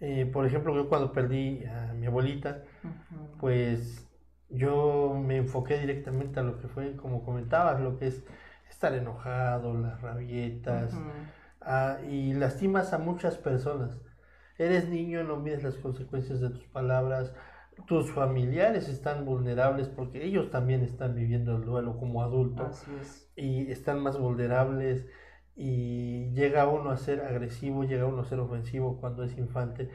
eh, 0.00 0.26
por 0.30 0.44
ejemplo, 0.44 0.74
yo 0.74 0.90
cuando 0.90 1.12
perdí 1.12 1.64
a 1.64 1.94
mi 1.94 2.04
abuelita, 2.04 2.62
pues 3.40 4.07
yo 4.48 5.14
me 5.14 5.36
enfoqué 5.36 5.78
directamente 5.78 6.40
a 6.40 6.42
lo 6.42 6.58
que 6.58 6.68
fue, 6.68 6.96
como 6.96 7.24
comentabas, 7.24 7.80
lo 7.80 7.98
que 7.98 8.06
es 8.08 8.24
estar 8.68 8.94
enojado, 8.94 9.74
las 9.74 10.00
rabietas, 10.00 10.94
y 12.08 12.32
lastimas 12.34 12.92
a 12.92 12.98
muchas 12.98 13.36
personas. 13.36 14.00
Eres 14.56 14.88
niño, 14.88 15.22
no 15.24 15.36
mides 15.36 15.62
las 15.62 15.76
consecuencias 15.76 16.40
de 16.40 16.50
tus 16.50 16.64
palabras, 16.64 17.32
tus 17.86 18.10
familiares 18.10 18.88
están 18.88 19.24
vulnerables 19.24 19.88
porque 19.88 20.24
ellos 20.24 20.50
también 20.50 20.82
están 20.82 21.14
viviendo 21.14 21.56
el 21.56 21.64
duelo 21.64 21.96
como 21.96 22.22
adultos 22.22 22.84
es. 23.00 23.30
y 23.36 23.70
están 23.70 24.00
más 24.02 24.18
vulnerables 24.18 25.06
y 25.54 26.30
llega 26.32 26.66
uno 26.66 26.90
a 26.90 26.96
ser 26.96 27.20
agresivo, 27.20 27.84
llega 27.84 28.06
uno 28.06 28.22
a 28.22 28.24
ser 28.24 28.40
ofensivo 28.40 28.98
cuando 29.00 29.22
es 29.22 29.36
infante 29.38 29.90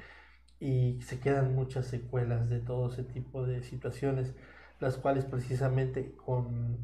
y 0.63 1.01
se 1.01 1.19
quedan 1.19 1.55
muchas 1.55 1.87
secuelas 1.87 2.47
de 2.47 2.61
todo 2.61 2.87
ese 2.87 3.03
tipo 3.03 3.45
de 3.45 3.63
situaciones, 3.63 4.33
las 4.79 4.95
cuales 4.95 5.25
precisamente 5.25 6.15
con, 6.15 6.77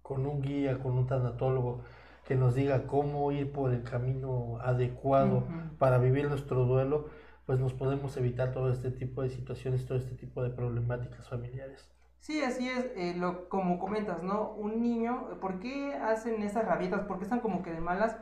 con 0.00 0.24
un 0.24 0.40
guía, 0.40 0.78
con 0.78 0.96
un 0.96 1.06
tanatólogo 1.06 1.82
que 2.24 2.34
nos 2.34 2.54
diga 2.54 2.86
cómo 2.86 3.30
ir 3.32 3.52
por 3.52 3.74
el 3.74 3.82
camino 3.82 4.58
adecuado 4.62 5.46
para 5.78 5.98
vivir 5.98 6.30
nuestro 6.30 6.64
duelo, 6.64 7.10
pues 7.44 7.60
nos 7.60 7.74
podemos 7.74 8.16
evitar 8.16 8.52
todo 8.52 8.72
este 8.72 8.90
tipo 8.90 9.20
de 9.20 9.28
situaciones, 9.28 9.84
todo 9.84 9.98
este 9.98 10.14
tipo 10.14 10.42
de 10.42 10.48
problemáticas 10.48 11.28
familiares. 11.28 11.90
Sí, 12.20 12.42
así 12.42 12.70
es, 12.70 12.86
eh, 12.96 13.14
lo, 13.18 13.50
como 13.50 13.78
comentas, 13.78 14.22
¿no? 14.22 14.52
Un 14.52 14.80
niño, 14.80 15.38
¿por 15.42 15.60
qué 15.60 15.92
hacen 15.94 16.42
esas 16.42 16.64
rabietas? 16.64 17.02
¿Por 17.02 17.18
qué 17.18 17.24
están 17.24 17.40
como 17.40 17.62
que 17.62 17.72
de 17.72 17.80
malas? 17.82 18.16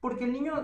Porque 0.00 0.24
el 0.24 0.32
niño 0.32 0.54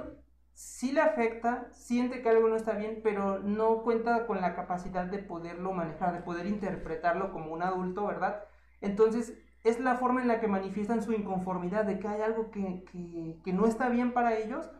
sí 0.54 0.92
le 0.92 1.00
afecta, 1.00 1.68
siente 1.72 2.22
que 2.22 2.28
algo 2.28 2.48
no 2.48 2.56
está 2.56 2.72
bien, 2.72 3.00
pero 3.02 3.38
no 3.38 3.82
cuenta 3.82 4.26
con 4.26 4.40
la 4.40 4.54
capacidad 4.54 5.06
de 5.06 5.18
poderlo 5.18 5.72
manejar, 5.72 6.14
de 6.14 6.22
poder 6.22 6.46
interpretarlo 6.46 7.32
como 7.32 7.52
un 7.52 7.62
adulto, 7.62 8.06
¿verdad? 8.06 8.44
Entonces, 8.80 9.38
es 9.64 9.80
la 9.80 9.96
forma 9.96 10.22
en 10.22 10.28
la 10.28 10.40
que 10.40 10.48
manifiestan 10.48 11.02
su 11.02 11.12
inconformidad, 11.12 11.84
de 11.84 11.98
que 11.98 12.08
hay 12.08 12.22
algo 12.22 12.50
que, 12.50 12.84
que, 13.44 13.52
no 13.52 13.66
está 13.66 13.88
bien 13.88 14.12
para 14.12 14.36
ellos 14.36 14.70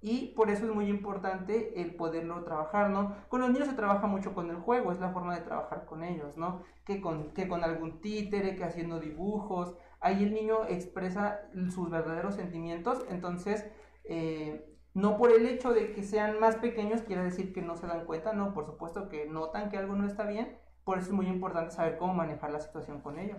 y 0.00 0.28
por 0.28 0.50
eso 0.50 0.64
es 0.64 0.74
muy 0.74 0.88
importante 0.88 1.80
el 1.80 1.94
poderlo 1.94 2.42
trabajar, 2.42 2.88
¿no? 2.88 3.16
Con 3.28 3.40
los 3.40 3.50
niños 3.50 3.68
se 3.68 3.74
trabaja 3.74 4.06
mucho 4.06 4.34
con 4.34 4.48
el 4.48 4.56
juego, 4.56 4.92
es 4.92 5.00
la 5.00 5.10
forma 5.10 5.34
de 5.34 5.42
trabajar 5.42 5.84
con 5.84 6.02
ellos, 6.02 6.36
¿no? 6.38 6.62
Que 6.86 7.02
con, 7.02 7.32
que 7.32 7.48
con 7.48 7.64
algún 7.64 8.00
títere, 8.00 8.56
que 8.56 8.64
haciendo 8.64 8.98
dibujos, 8.98 9.74
ahí 10.00 10.22
el 10.24 10.32
niño 10.32 10.64
expresa 10.68 11.40
sus 11.70 11.90
verdaderos 11.90 12.34
sentimientos, 12.34 13.04
entonces, 13.10 13.66
eh, 14.04 14.69
no 14.94 15.16
por 15.16 15.32
el 15.32 15.46
hecho 15.46 15.72
de 15.72 15.92
que 15.92 16.02
sean 16.02 16.40
más 16.40 16.56
pequeños 16.56 17.02
quiere 17.02 17.22
decir 17.22 17.52
que 17.52 17.62
no 17.62 17.76
se 17.76 17.86
dan 17.86 18.04
cuenta, 18.06 18.32
no, 18.32 18.52
por 18.52 18.66
supuesto 18.66 19.08
que 19.08 19.26
notan 19.26 19.70
que 19.70 19.76
algo 19.76 19.94
no 19.94 20.06
está 20.06 20.24
bien, 20.24 20.58
por 20.84 20.98
eso 20.98 21.08
es 21.08 21.12
muy 21.12 21.26
importante 21.26 21.72
saber 21.72 21.98
cómo 21.98 22.14
manejar 22.14 22.50
la 22.50 22.60
situación 22.60 23.00
con 23.00 23.18
ellos. 23.18 23.38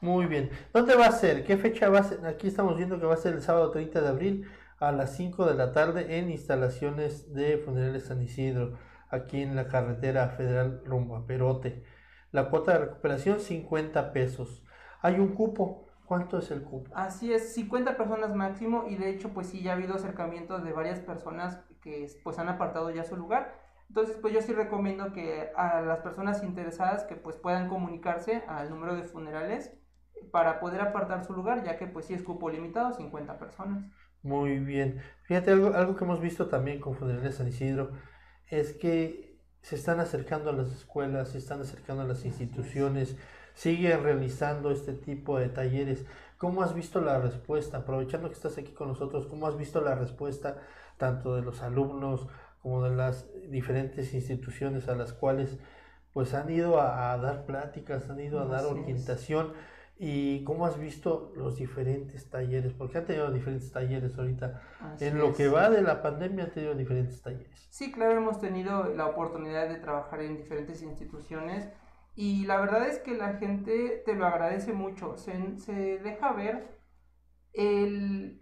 Muy 0.00 0.24
bien. 0.24 0.50
¿Dónde 0.72 0.94
va 0.96 1.06
a 1.06 1.12
ser? 1.12 1.44
¿Qué 1.44 1.58
fecha 1.58 1.90
va 1.90 1.98
a 1.98 2.04
ser? 2.04 2.24
Aquí 2.24 2.46
estamos 2.48 2.76
viendo 2.76 2.98
que 2.98 3.04
va 3.04 3.14
a 3.14 3.18
ser 3.18 3.34
el 3.34 3.42
sábado 3.42 3.70
30 3.70 4.00
de 4.00 4.08
abril 4.08 4.50
a 4.78 4.92
las 4.92 5.14
5 5.14 5.44
de 5.44 5.54
la 5.54 5.72
tarde 5.72 6.18
en 6.18 6.30
instalaciones 6.30 7.34
de 7.34 7.58
Funerales 7.58 8.06
San 8.06 8.22
Isidro, 8.22 8.78
aquí 9.10 9.42
en 9.42 9.56
la 9.56 9.68
carretera 9.68 10.30
federal 10.30 10.82
rumbo 10.86 11.26
Perote. 11.26 11.84
La 12.32 12.48
cuota 12.48 12.72
de 12.72 12.86
recuperación 12.86 13.40
50 13.40 14.12
pesos. 14.12 14.64
Hay 15.02 15.16
un 15.16 15.34
cupo. 15.34 15.89
¿Cuánto 16.10 16.38
es 16.38 16.50
el 16.50 16.64
cupo? 16.64 16.90
Así 16.92 17.32
es, 17.32 17.54
50 17.54 17.96
personas 17.96 18.34
máximo 18.34 18.86
y 18.88 18.96
de 18.96 19.10
hecho 19.10 19.28
pues 19.28 19.46
sí 19.46 19.62
ya 19.62 19.70
ha 19.70 19.74
habido 19.76 19.94
acercamientos 19.94 20.64
de 20.64 20.72
varias 20.72 20.98
personas 20.98 21.60
que 21.80 22.08
pues 22.24 22.36
han 22.40 22.48
apartado 22.48 22.90
ya 22.90 23.04
su 23.04 23.16
lugar. 23.16 23.54
Entonces 23.86 24.16
pues 24.20 24.34
yo 24.34 24.42
sí 24.42 24.52
recomiendo 24.52 25.12
que 25.12 25.52
a 25.54 25.80
las 25.82 26.00
personas 26.00 26.42
interesadas 26.42 27.04
que 27.04 27.14
pues 27.14 27.36
puedan 27.36 27.68
comunicarse 27.68 28.42
al 28.48 28.70
número 28.70 28.96
de 28.96 29.04
funerales 29.04 29.72
para 30.32 30.58
poder 30.58 30.80
apartar 30.80 31.24
su 31.24 31.32
lugar 31.32 31.62
ya 31.62 31.78
que 31.78 31.86
pues 31.86 32.06
sí 32.06 32.14
es 32.14 32.24
cupo 32.24 32.50
limitado, 32.50 32.92
50 32.92 33.38
personas. 33.38 33.84
Muy 34.24 34.58
bien. 34.58 35.00
Fíjate, 35.22 35.52
algo, 35.52 35.74
algo 35.74 35.94
que 35.94 36.02
hemos 36.02 36.20
visto 36.20 36.48
también 36.48 36.80
con 36.80 36.96
Funerales 36.96 37.36
San 37.36 37.46
Isidro 37.46 37.92
es 38.48 38.72
que 38.72 39.38
se 39.62 39.76
están 39.76 40.00
acercando 40.00 40.50
a 40.50 40.54
las 40.54 40.72
escuelas, 40.72 41.28
se 41.28 41.38
están 41.38 41.60
acercando 41.60 42.02
a 42.02 42.06
las 42.06 42.24
instituciones, 42.24 43.16
siguen 43.60 44.02
realizando 44.02 44.70
este 44.70 44.92
tipo 44.94 45.38
de 45.38 45.48
talleres. 45.48 46.04
¿Cómo 46.38 46.62
has 46.62 46.74
visto 46.74 47.00
la 47.00 47.18
respuesta? 47.20 47.78
Aprovechando 47.78 48.28
que 48.28 48.34
estás 48.34 48.56
aquí 48.58 48.72
con 48.72 48.88
nosotros, 48.88 49.26
¿cómo 49.26 49.46
has 49.46 49.56
visto 49.58 49.80
la 49.82 49.94
respuesta 49.94 50.56
tanto 50.96 51.34
de 51.36 51.42
los 51.42 51.62
alumnos 51.62 52.26
como 52.62 52.82
de 52.84 52.94
las 52.96 53.26
diferentes 53.50 54.14
instituciones 54.14 54.88
a 54.88 54.94
las 54.94 55.12
cuales 55.12 55.58
pues 56.12 56.34
han 56.34 56.50
ido 56.50 56.80
a, 56.80 57.12
a 57.12 57.18
dar 57.18 57.44
pláticas, 57.46 58.08
han 58.10 58.20
ido 58.20 58.40
a 58.40 58.46
dar 58.46 58.64
es. 58.64 58.70
orientación? 58.70 59.52
¿Y 59.98 60.42
cómo 60.44 60.64
has 60.66 60.78
visto 60.78 61.32
los 61.36 61.56
diferentes 61.56 62.30
talleres? 62.30 62.72
Porque 62.72 62.98
han 62.98 63.04
tenido 63.04 63.30
diferentes 63.30 63.70
talleres 63.70 64.16
ahorita. 64.18 64.62
Así 64.78 65.04
En 65.06 65.18
lo 65.18 65.30
es. 65.30 65.36
que 65.36 65.48
va 65.48 65.68
de 65.70 65.82
la 65.82 66.00
pandemia 66.02 66.44
han 66.44 66.52
tenido 66.52 66.74
diferentes 66.74 67.20
talleres. 67.22 67.70
Sí, 67.70 67.92
claro, 67.92 68.16
hemos 68.18 68.40
tenido 68.40 68.84
la 68.94 69.06
oportunidad 69.06 69.68
de 69.68 69.76
trabajar 69.76 70.22
en 70.22 70.36
diferentes 70.36 70.82
instituciones 70.82 71.68
y 72.20 72.44
la 72.46 72.60
verdad 72.60 72.88
es 72.88 72.98
que 73.00 73.14
la 73.16 73.34
gente 73.38 74.02
te 74.04 74.14
lo 74.14 74.26
agradece 74.26 74.72
mucho. 74.72 75.16
Se, 75.18 75.58
se 75.58 75.98
deja 75.98 76.32
ver 76.32 76.78
el... 77.54 78.40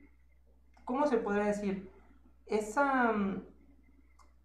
¿Cómo 0.85 1.07
se 1.07 1.19
podría 1.19 1.47
decir? 1.47 1.91
Esa... 2.47 3.13
mm, 3.13 3.43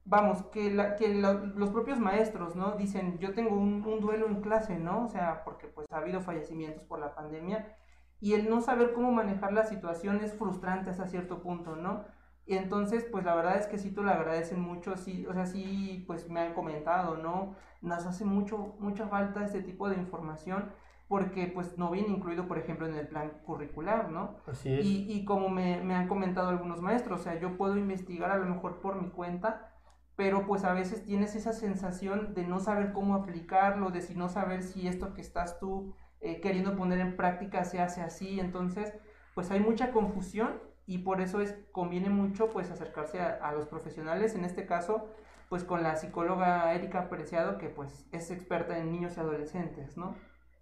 Vamos, 0.06 0.44
que, 0.52 0.76
que 1.00 1.14
lo- 1.16 1.46
los 1.46 1.70
propios 1.70 1.98
maestros, 2.00 2.56
¿no? 2.56 2.74
Dicen, 2.76 3.18
yo 3.20 3.34
tengo 3.34 3.56
un, 3.56 3.86
un 3.86 4.02
duelo 4.02 4.28
en 4.28 4.42
clase, 4.42 4.78
¿no? 4.78 5.06
O 5.06 5.10
sea, 5.10 5.44
porque 5.46 5.68
pues 5.68 5.88
ha 5.92 5.98
habido 5.98 6.20
fallecimientos 6.22 6.84
por 6.84 7.00
la 7.00 7.16
pandemia 7.16 7.78
y 8.20 8.34
el 8.34 8.50
no 8.50 8.60
saber 8.62 8.94
cómo 8.94 9.12
manejar 9.12 9.54
la 9.54 9.66
situación 9.66 10.18
es 10.22 10.34
frustrante 10.34 10.90
hasta 10.90 11.08
cierto 11.08 11.42
punto, 11.42 11.76
¿no? 11.78 12.06
Y 12.46 12.56
entonces, 12.58 13.06
pues 13.10 13.24
la 13.24 13.36
verdad 13.36 13.58
es 13.58 13.68
que 13.68 13.78
sí 13.78 13.92
te 13.92 14.02
lo 14.02 14.12
agradecen 14.12 14.60
mucho, 14.60 14.98
sí, 14.98 15.26
o 15.28 15.34
sea, 15.34 15.46
sí, 15.46 16.04
pues 16.08 16.30
me 16.30 16.42
han 16.42 16.54
comentado, 16.54 17.18
¿no? 17.18 17.56
Nos 17.82 18.06
hace 18.06 18.26
mucho, 18.26 18.76
mucha 18.80 19.08
falta 19.08 19.46
este 19.46 19.62
tipo 19.62 19.90
de 19.90 19.96
información 19.96 20.72
porque 21.08 21.48
pues 21.48 21.78
no 21.78 21.92
viene 21.92 22.10
incluido, 22.10 22.48
por 22.48 22.58
ejemplo, 22.58 22.88
en 22.88 22.96
el 22.96 23.08
plan 23.08 23.32
curricular, 23.46 24.10
¿no? 24.10 24.38
Así 24.48 24.74
es. 24.74 24.86
Y, 24.86 25.12
y 25.12 25.26
como 25.26 25.50
me, 25.50 25.82
me 25.84 25.96
han 25.96 26.08
comentado 26.08 26.50
algunos 26.50 26.82
maestros, 26.82 27.22
o 27.22 27.24
sea, 27.24 27.40
yo 27.40 27.56
puedo 27.56 27.78
investigar 27.78 28.32
a 28.32 28.38
lo 28.38 28.46
mejor 28.46 28.82
por 28.82 29.02
mi 29.02 29.10
cuenta, 29.10 29.74
pero 30.16 30.46
pues 30.46 30.64
a 30.64 30.74
veces 30.74 31.06
tienes 31.06 31.36
esa 31.36 31.54
sensación 31.54 32.34
de 32.34 32.46
no 32.46 32.60
saber 32.60 32.94
cómo 32.94 33.16
aplicarlo, 33.16 33.90
de 33.90 34.02
si 34.02 34.16
no 34.16 34.28
saber 34.30 34.64
si 34.64 34.88
esto 34.88 35.14
que 35.14 35.22
estás 35.22 35.60
tú 35.60 35.94
eh, 36.20 36.40
queriendo 36.42 36.76
poner 36.76 37.00
en 37.00 37.16
práctica 37.16 37.64
se 37.64 37.82
hace 37.82 38.02
así, 38.02 38.40
entonces 38.40 38.94
pues 39.34 39.50
hay 39.52 39.60
mucha 39.60 39.92
confusión 39.92 40.62
y 40.86 41.00
por 41.00 41.22
eso 41.22 41.42
es 41.42 41.56
conviene 41.72 42.10
mucho 42.10 42.50
pues 42.50 42.72
acercarse 42.72 43.20
a, 43.20 43.34
a 43.34 43.54
los 43.54 43.66
profesionales, 43.68 44.36
en 44.36 44.46
este 44.46 44.66
caso 44.66 45.10
pues 45.50 45.64
con 45.64 45.84
la 45.84 45.96
psicóloga 45.96 46.74
Erika 46.74 47.10
Preciado 47.10 47.58
que 47.58 47.70
pues 47.70 48.08
es 48.12 48.32
experta 48.32 48.78
en 48.78 48.92
niños 48.92 49.18
y 49.18 49.20
adolescentes, 49.20 49.98
¿no? 49.98 50.16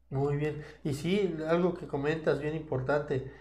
Muy 0.10 0.36
bien. 0.36 0.64
Y 0.84 0.94
sí, 0.94 1.38
algo 1.48 1.74
que 1.74 1.88
comentas 1.88 2.42
bien 2.42 2.56
importante. 2.56 3.32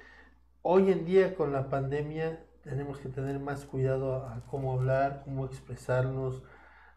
Hoy 0.63 0.93
en 0.93 1.05
día 1.05 1.35
con 1.35 1.53
la 1.53 1.69
pandemia 1.69 2.47
tenemos 2.63 3.01
que 3.01 3.09
tener 3.09 3.41
más 3.41 3.65
cuidado 3.65 4.15
a, 4.15 4.37
a 4.37 4.47
cómo 4.47 4.75
hablar, 4.75 5.23
cómo 5.25 5.47
expresarnos. 5.47 6.45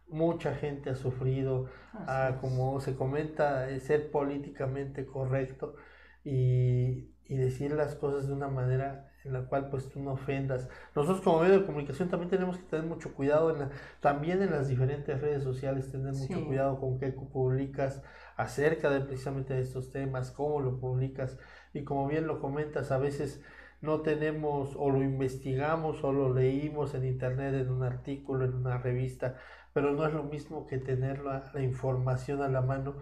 Mucha 0.08 0.54
gente 0.54 0.92
ha 0.92 0.96
sufrido, 0.96 1.70
a, 1.94 2.30
es. 2.30 2.38
como 2.40 2.80
se 2.82 2.96
comenta, 2.96 3.68
ser 3.80 4.12
políticamente 4.12 5.08
correcto 5.08 5.76
y, 6.24 7.13
y 7.28 7.36
decir 7.38 7.72
las 7.72 7.96
cosas 7.96 8.28
de 8.28 8.34
una 8.34 8.48
manera 8.48 9.10
en 9.24 9.34
la 9.34 9.46
cual 9.46 9.70
pues 9.70 9.90
tú 9.90 10.02
no 10.02 10.14
ofendas. 10.14 10.68
Nosotros 10.96 11.22
como 11.22 11.40
medio 11.42 11.60
de 11.60 11.66
comunicación 11.66 12.10
también 12.10 12.30
tenemos 12.30 12.58
que 12.58 12.64
tener 12.66 12.86
mucho 12.86 13.14
cuidado 13.14 13.52
en 13.52 13.60
la- 13.60 13.70
también 14.02 14.42
en 14.42 14.52
las 14.52 14.68
diferentes 14.68 15.20
redes 15.22 15.44
sociales, 15.44 15.92
tener 15.92 16.14
mucho 16.14 16.46
cuidado 16.46 16.80
con 16.80 17.00
qué 17.00 17.08
publicas 17.14 18.02
acerca 18.36 18.90
de 18.90 19.02
precisamente 19.02 19.54
de 19.54 19.62
estos 19.62 19.92
temas, 19.92 20.32
cómo 20.32 20.60
lo 20.60 20.80
publicas 20.80 21.38
y 21.74 21.84
como 21.84 22.08
bien 22.08 22.28
lo 22.28 22.40
comentas, 22.40 22.92
a 22.92 22.98
veces 22.98 23.42
no 23.82 24.02
tenemos 24.02 24.76
o 24.78 24.90
lo 24.92 25.02
investigamos 25.04 26.04
o 26.04 26.12
lo 26.14 26.34
leímos 26.34 26.94
en 26.96 27.06
internet, 27.06 27.54
en 27.56 27.70
un 27.72 27.84
artículo, 27.84 28.46
en 28.46 28.54
una 28.56 28.78
revista, 28.78 29.36
pero 29.74 29.92
no 29.94 30.06
es 30.06 30.14
lo 30.14 30.24
mismo 30.24 30.68
que 30.68 30.78
tener 30.78 31.20
la, 31.24 31.52
la 31.54 31.62
información 31.62 32.42
a 32.42 32.48
la 32.50 32.62
mano, 32.62 32.96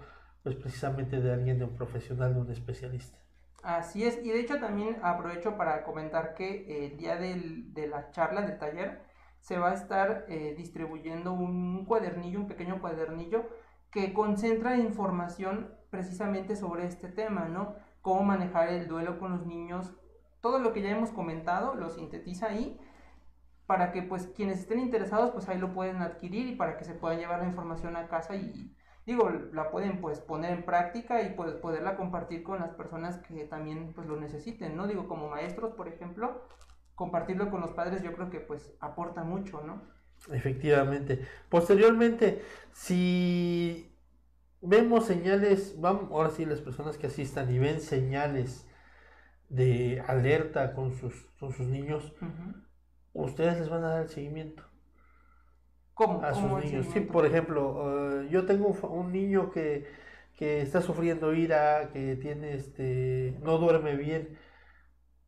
pues 0.43 0.55
precisamente 0.55 1.19
de 1.21 1.31
alguien, 1.33 1.59
de 1.59 1.65
un 1.65 1.75
profesional, 1.75 2.33
de 2.33 2.41
un 2.41 2.51
especialista. 2.51 3.17
Así 3.63 4.03
es, 4.03 4.19
y 4.23 4.29
de 4.29 4.39
hecho 4.39 4.59
también 4.59 4.97
aprovecho 5.03 5.55
para 5.55 5.83
comentar 5.83 6.33
que 6.33 6.65
eh, 6.67 6.85
el 6.87 6.97
día 6.97 7.15
de 7.17 7.87
la 7.87 8.09
charla, 8.11 8.41
del 8.41 8.57
taller, 8.57 9.03
se 9.39 9.57
va 9.59 9.71
a 9.71 9.73
estar 9.73 10.25
eh, 10.29 10.55
distribuyendo 10.57 11.33
un 11.33 11.85
cuadernillo, 11.85 12.39
un 12.39 12.47
pequeño 12.47 12.81
cuadernillo, 12.81 13.49
que 13.91 14.13
concentra 14.13 14.77
información 14.77 15.75
precisamente 15.91 16.55
sobre 16.55 16.85
este 16.85 17.09
tema, 17.09 17.47
¿no? 17.49 17.75
Cómo 18.01 18.23
manejar 18.23 18.69
el 18.69 18.87
duelo 18.87 19.19
con 19.19 19.31
los 19.31 19.45
niños, 19.45 19.93
todo 20.41 20.59
lo 20.59 20.73
que 20.73 20.81
ya 20.81 20.89
hemos 20.89 21.11
comentado 21.11 21.75
lo 21.75 21.89
sintetiza 21.89 22.47
ahí 22.47 22.79
para 23.67 23.91
que 23.91 24.01
pues 24.01 24.27
quienes 24.35 24.59
estén 24.59 24.79
interesados 24.79 25.31
pues 25.31 25.47
ahí 25.47 25.57
lo 25.57 25.73
pueden 25.73 26.01
adquirir 26.01 26.47
y 26.47 26.55
para 26.55 26.77
que 26.77 26.83
se 26.83 26.95
puedan 26.95 27.19
llevar 27.19 27.39
la 27.39 27.47
información 27.47 27.95
a 27.95 28.07
casa 28.07 28.35
y 28.35 28.75
digo 29.05 29.29
la 29.53 29.71
pueden 29.71 30.01
pues 30.01 30.19
poner 30.19 30.51
en 30.51 30.63
práctica 30.63 31.21
y 31.21 31.33
pues 31.33 31.53
poderla 31.55 31.95
compartir 31.95 32.43
con 32.43 32.59
las 32.59 32.71
personas 32.71 33.17
que 33.19 33.45
también 33.45 33.93
pues 33.93 34.07
lo 34.07 34.19
necesiten, 34.19 34.75
¿no? 34.75 34.87
Digo 34.87 35.07
como 35.07 35.29
maestros 35.29 35.73
por 35.73 35.87
ejemplo 35.87 36.47
compartirlo 36.95 37.49
con 37.49 37.61
los 37.61 37.71
padres 37.71 38.03
yo 38.03 38.13
creo 38.13 38.29
que 38.29 38.39
pues 38.39 38.73
aporta 38.79 39.23
mucho, 39.23 39.61
¿no? 39.61 39.81
Efectivamente. 40.29 41.25
Posteriormente, 41.49 42.43
si 42.73 43.91
vemos 44.61 45.07
señales, 45.07 45.79
vamos, 45.79 46.11
ahora 46.11 46.29
sí 46.29 46.45
las 46.45 46.61
personas 46.61 46.97
que 46.97 47.07
asistan 47.07 47.51
y 47.51 47.59
ven 47.59 47.81
señales 47.81 48.67
de 49.49 50.03
alerta 50.07 50.73
con 50.73 50.93
sus, 50.93 51.13
con 51.39 51.51
sus 51.51 51.67
niños, 51.67 52.13
ustedes 53.13 53.59
les 53.59 53.69
van 53.69 53.83
a 53.83 53.89
dar 53.89 54.03
el 54.03 54.09
seguimiento. 54.09 54.63
¿Cómo? 56.01 56.23
A 56.23 56.33
sus 56.33 56.43
¿Cómo 56.43 56.57
el 56.57 56.65
niños. 56.65 56.87
Sí, 56.91 57.01
por 57.01 57.25
ejemplo, 57.25 58.21
eh, 58.21 58.27
yo 58.31 58.45
tengo 58.45 58.69
un, 58.69 59.11
niño 59.11 59.51
que, 59.51 59.85
que 60.35 60.61
está 60.61 60.81
sufriendo 60.81 61.33
ira, 61.33 61.89
que 61.93 62.15
tiene 62.15 62.55
este, 62.55 63.37
no 63.43 63.57
duerme 63.57 63.95
bien. 63.95 64.37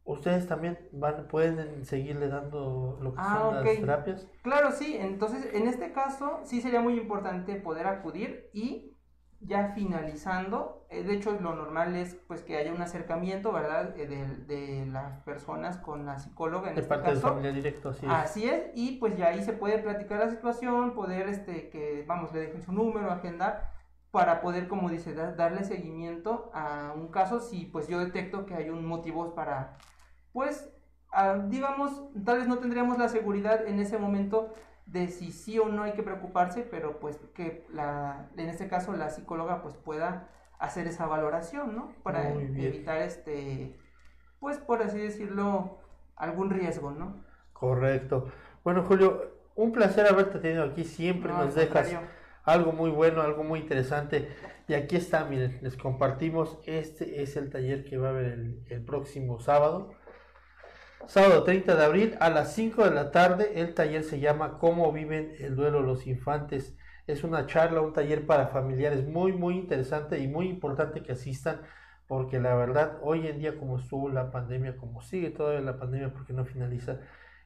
Ustedes 0.05 0.47
también 0.47 0.77
van, 0.91 1.27
pueden 1.27 1.85
seguirle 1.85 2.27
dando 2.27 2.97
lo 3.01 3.13
que 3.13 3.19
Ah, 3.21 3.39
son 3.39 3.55
las 3.55 3.63
terapias. 3.63 4.27
Claro, 4.41 4.71
sí, 4.71 4.97
entonces 4.99 5.47
en 5.53 5.67
este 5.67 5.93
caso 5.93 6.41
sí 6.43 6.59
sería 6.59 6.81
muy 6.81 6.95
importante 6.95 7.55
poder 7.55 7.87
acudir 7.87 8.49
y 8.51 8.92
ya 9.45 9.69
finalizando, 9.75 10.85
eh, 10.89 11.03
de 11.03 11.13
hecho 11.15 11.31
lo 11.39 11.53
normal 11.55 11.95
es 11.95 12.15
pues 12.27 12.41
que 12.43 12.57
haya 12.57 12.71
un 12.73 12.81
acercamiento, 12.81 13.51
¿verdad? 13.51 13.97
Eh, 13.97 14.07
de, 14.07 14.27
de 14.45 14.85
las 14.85 15.19
personas 15.23 15.77
con 15.77 16.05
la 16.05 16.17
psicóloga 16.19 16.69
en 16.69 16.75
De 16.75 16.81
este 16.81 16.89
parte 16.89 17.09
de 17.09 17.15
caso. 17.15 17.27
familia 17.29 17.51
directo, 17.51 17.89
así 17.89 18.05
es. 18.05 18.11
Así 18.11 18.45
es, 18.47 18.63
y 18.75 18.97
pues 18.97 19.17
ya 19.17 19.27
ahí 19.27 19.43
se 19.43 19.53
puede 19.53 19.79
platicar 19.79 20.19
la 20.19 20.29
situación, 20.29 20.93
poder, 20.93 21.27
este, 21.27 21.69
que, 21.69 22.03
vamos, 22.07 22.33
le 22.33 22.41
dejen 22.41 22.61
su 22.61 22.71
número, 22.71 23.11
agendar, 23.11 23.71
para 24.11 24.41
poder, 24.41 24.67
como 24.67 24.89
dice, 24.89 25.13
da- 25.13 25.31
darle 25.33 25.63
seguimiento 25.63 26.51
a 26.53 26.93
un 26.95 27.07
caso 27.09 27.39
si, 27.39 27.65
pues, 27.65 27.87
yo 27.87 27.99
detecto 27.99 28.45
que 28.45 28.53
hay 28.55 28.69
un 28.69 28.85
motivo 28.85 29.33
para, 29.35 29.77
pues, 30.31 30.71
ah, 31.11 31.37
digamos, 31.47 32.03
tal 32.23 32.37
vez 32.39 32.47
no 32.47 32.59
tendríamos 32.59 32.97
la 32.97 33.09
seguridad 33.09 33.65
en 33.67 33.79
ese 33.79 33.97
momento 33.97 34.53
de 34.85 35.07
si 35.07 35.31
sí 35.31 35.59
o 35.59 35.67
no 35.69 35.83
hay 35.83 35.93
que 35.93 36.03
preocuparse, 36.03 36.63
pero 36.63 36.99
pues 36.99 37.17
que 37.35 37.65
la, 37.69 38.29
en 38.37 38.49
este 38.49 38.67
caso 38.67 38.93
la 38.93 39.09
psicóloga 39.09 39.61
pues 39.61 39.75
pueda 39.75 40.29
hacer 40.59 40.87
esa 40.87 41.05
valoración, 41.07 41.75
¿no? 41.75 41.93
Para 42.03 42.45
evitar 42.55 43.01
este, 43.01 43.79
pues 44.39 44.57
por 44.59 44.81
así 44.83 44.99
decirlo, 44.99 45.79
algún 46.15 46.49
riesgo, 46.51 46.91
¿no? 46.91 47.23
Correcto. 47.53 48.31
Bueno, 48.63 48.83
Julio, 48.83 49.31
un 49.55 49.71
placer 49.71 50.07
haberte 50.07 50.39
tenido 50.39 50.63
aquí. 50.63 50.83
Siempre 50.83 51.33
No, 51.33 51.37
nos 51.37 51.55
dejas 51.55 51.93
contrario. 51.93 52.09
algo 52.43 52.71
muy 52.71 52.89
bueno, 52.89 53.21
algo 53.21 53.43
muy 53.43 53.59
interesante. 53.59 54.29
Y 54.67 54.73
aquí 54.73 54.95
está, 54.95 55.25
miren, 55.25 55.59
les 55.61 55.77
compartimos. 55.77 56.59
Este 56.65 57.21
es 57.21 57.35
el 57.37 57.49
taller 57.49 57.85
que 57.85 57.97
va 57.97 58.07
a 58.09 58.11
haber 58.11 58.25
el, 58.25 58.63
el 58.69 58.83
próximo 58.85 59.39
sábado. 59.39 59.93
Sábado 61.07 61.43
30 61.43 61.75
de 61.75 61.83
abril 61.85 62.17
a 62.19 62.29
las 62.29 62.53
5 62.55 62.83
de 62.85 62.91
la 62.91 63.11
tarde. 63.11 63.59
El 63.61 63.73
taller 63.73 64.03
se 64.03 64.19
llama 64.19 64.57
¿Cómo 64.57 64.91
viven 64.91 65.33
el 65.39 65.55
duelo 65.55 65.81
los 65.81 66.07
infantes? 66.07 66.75
Es 67.07 67.23
una 67.23 67.45
charla, 67.45 67.81
un 67.81 67.93
taller 67.93 68.25
para 68.25 68.47
familiares 68.47 69.05
muy, 69.07 69.33
muy 69.33 69.55
interesante 69.55 70.19
y 70.19 70.27
muy 70.27 70.47
importante 70.47 71.03
que 71.03 71.11
asistan. 71.13 71.61
Porque 72.07 72.39
la 72.39 72.55
verdad, 72.55 72.99
hoy 73.01 73.27
en 73.27 73.39
día 73.39 73.57
como 73.57 73.77
estuvo 73.79 74.09
la 74.09 74.31
pandemia, 74.31 74.77
como 74.77 75.01
sigue 75.01 75.29
todavía 75.31 75.61
la 75.61 75.77
pandemia 75.77 76.13
porque 76.13 76.33
no 76.33 76.45
finaliza, 76.45 76.99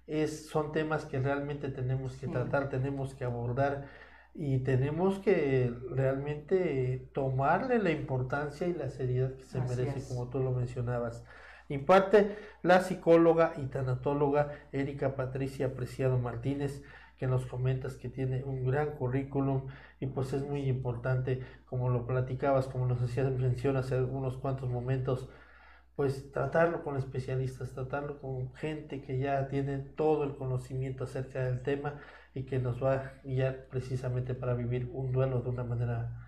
es, 0.08 0.48
son 0.50 0.72
temas 0.72 1.06
que 1.06 1.20
realmente 1.20 1.70
tenemos 1.70 2.16
que 2.16 2.28
Sí. 2.28 2.32
tratar, 2.32 2.70
tenemos 2.70 3.16
que 3.16 3.24
abordar 3.26 3.88
y 4.34 4.60
tenemos 4.60 5.20
que 5.20 5.72
realmente 5.90 7.10
tomarle 7.14 7.80
la 7.80 7.92
importancia 7.92 8.68
y 8.68 8.74
la 8.74 8.90
seriedad 8.90 9.36
que 9.36 9.46
se 9.46 9.60
Así 9.60 9.68
merece, 9.76 10.00
es. 10.00 10.08
como 10.08 10.30
tú 10.30 10.40
lo 10.40 10.52
mencionabas. 10.52 11.24
Imparte 11.70 12.38
la 12.64 12.82
psicóloga 12.82 13.54
y 13.58 13.66
tanatóloga 13.66 14.52
Erika 14.72 15.16
Patricia 15.16 15.74
Preciado 15.76 16.18
Martínez, 16.18 16.84
que 17.18 17.28
nos 17.28 17.46
comentas 17.46 17.96
que 17.96 18.10
tiene 18.10 18.44
un 18.44 18.66
gran 18.66 18.92
currículum 18.92 19.68
y 20.00 20.06
pues 20.08 20.34
es 20.34 20.44
muy 20.44 20.70
importante, 20.70 21.42
como 21.66 21.90
lo 21.90 22.06
platicabas, 22.06 22.68
como 22.68 22.86
nos 22.86 23.02
hacías 23.02 23.32
mención 23.32 23.76
hace 23.76 24.02
unos 24.02 24.38
cuantos 24.38 24.70
momentos, 24.70 25.28
pues 25.96 26.32
tratarlo 26.32 26.84
con 26.84 26.96
especialistas, 26.96 27.74
tratarlo 27.74 28.22
con 28.22 28.54
gente 28.54 29.02
que 29.02 29.18
ya 29.18 29.48
tiene 29.48 29.80
todo 29.80 30.24
el 30.24 30.36
conocimiento 30.36 31.06
acerca 31.06 31.44
del 31.44 31.64
tema 31.64 31.96
y 32.36 32.44
que 32.44 32.60
nos 32.60 32.84
va 32.84 32.94
a 32.94 33.14
guiar 33.24 33.66
precisamente 33.72 34.36
para 34.36 34.54
vivir 34.54 34.92
un 34.94 35.12
duelo 35.12 35.42
de 35.42 35.50
una 35.50 35.64
manera 35.64 36.27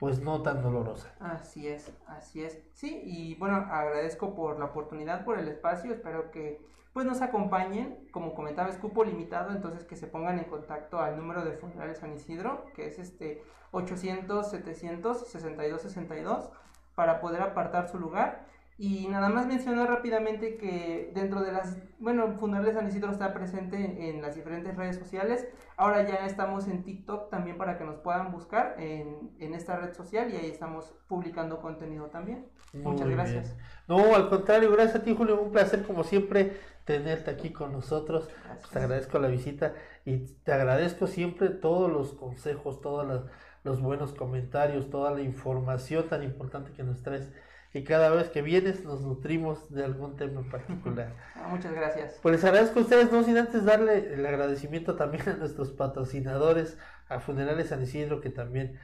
pues 0.00 0.18
no 0.20 0.42
tan 0.42 0.62
dolorosa. 0.62 1.14
Así 1.20 1.68
es, 1.68 1.92
así 2.06 2.42
es. 2.42 2.58
Sí, 2.72 3.02
y 3.04 3.34
bueno, 3.34 3.56
agradezco 3.56 4.34
por 4.34 4.58
la 4.58 4.64
oportunidad, 4.64 5.24
por 5.26 5.38
el 5.38 5.46
espacio, 5.46 5.92
espero 5.92 6.30
que 6.30 6.66
pues 6.94 7.06
nos 7.06 7.20
acompañen, 7.20 8.08
como 8.10 8.34
comentaba, 8.34 8.70
es 8.70 8.78
cupo 8.78 9.04
limitado, 9.04 9.52
entonces 9.52 9.84
que 9.84 9.96
se 9.96 10.06
pongan 10.06 10.38
en 10.38 10.46
contacto 10.46 10.98
al 11.00 11.18
número 11.18 11.44
de 11.44 11.52
Funerales 11.52 11.98
San 11.98 12.14
Isidro, 12.14 12.64
que 12.74 12.86
es 12.86 12.98
este 12.98 13.44
800 13.72 14.50
700 14.50 15.28
62 15.28 15.82
62 15.82 16.50
para 16.94 17.20
poder 17.20 17.42
apartar 17.42 17.88
su 17.88 17.98
lugar. 18.00 18.46
Y 18.82 19.08
nada 19.08 19.28
más 19.28 19.46
mencionar 19.46 19.90
rápidamente 19.90 20.56
que 20.56 21.12
dentro 21.14 21.42
de 21.42 21.52
las, 21.52 21.76
bueno, 21.98 22.32
Funerales 22.38 22.72
San 22.74 22.88
Isidro 22.88 23.10
está 23.10 23.34
presente 23.34 23.76
en, 23.76 24.00
en 24.00 24.22
las 24.22 24.36
diferentes 24.36 24.74
redes 24.74 24.96
sociales. 24.96 25.46
Ahora 25.76 26.08
ya 26.08 26.24
estamos 26.24 26.66
en 26.66 26.82
TikTok 26.82 27.28
también 27.28 27.58
para 27.58 27.76
que 27.76 27.84
nos 27.84 27.96
puedan 27.96 28.32
buscar 28.32 28.76
en, 28.78 29.32
en 29.38 29.52
esta 29.52 29.76
red 29.76 29.92
social 29.92 30.32
y 30.32 30.36
ahí 30.36 30.50
estamos 30.50 30.94
publicando 31.08 31.60
contenido 31.60 32.06
también. 32.06 32.46
Muchas 32.72 33.04
Muy 33.04 33.16
gracias. 33.16 33.54
bien. 33.54 33.66
No, 33.86 34.14
al 34.14 34.30
contrario, 34.30 34.72
gracias 34.72 34.96
a 34.96 35.02
ti, 35.02 35.14
Julio. 35.14 35.42
Un 35.42 35.52
placer, 35.52 35.82
como 35.82 36.02
siempre, 36.02 36.56
tenerte 36.86 37.30
aquí 37.30 37.52
con 37.52 37.72
nosotros. 37.72 38.30
Gracias. 38.44 38.70
Te 38.70 38.78
agradezco 38.78 39.18
la 39.18 39.28
visita 39.28 39.74
y 40.06 40.20
te 40.42 40.52
agradezco 40.54 41.06
siempre 41.06 41.50
todos 41.50 41.92
los 41.92 42.14
consejos, 42.14 42.80
todos 42.80 43.28
los 43.62 43.82
buenos 43.82 44.14
comentarios, 44.14 44.88
toda 44.88 45.10
la 45.10 45.20
información 45.20 46.08
tan 46.08 46.22
importante 46.22 46.72
que 46.72 46.82
nos 46.82 47.02
traes. 47.02 47.30
Y 47.72 47.84
cada 47.84 48.10
vez 48.10 48.28
que 48.30 48.42
vienes 48.42 48.84
nos 48.84 49.00
nutrimos 49.02 49.72
de 49.72 49.84
algún 49.84 50.16
tema 50.16 50.40
en 50.40 50.50
particular. 50.50 51.14
Ah, 51.42 51.48
muchas 51.48 51.72
gracias. 51.72 52.18
Pues 52.20 52.34
les 52.34 52.44
agradezco 52.44 52.80
a 52.80 52.82
ustedes, 52.82 53.10
no 53.10 53.22
sin 53.22 53.38
antes 53.38 53.64
darle 53.64 54.12
el 54.12 54.26
agradecimiento 54.26 54.96
también 54.96 55.26
a 55.26 55.36
nuestros 55.36 55.70
patrocinadores, 55.70 56.76
a 57.08 57.18
Funerales 57.18 57.68
San 57.68 57.82
Isidro, 57.82 58.20
que 58.20 58.28
también 58.28 58.78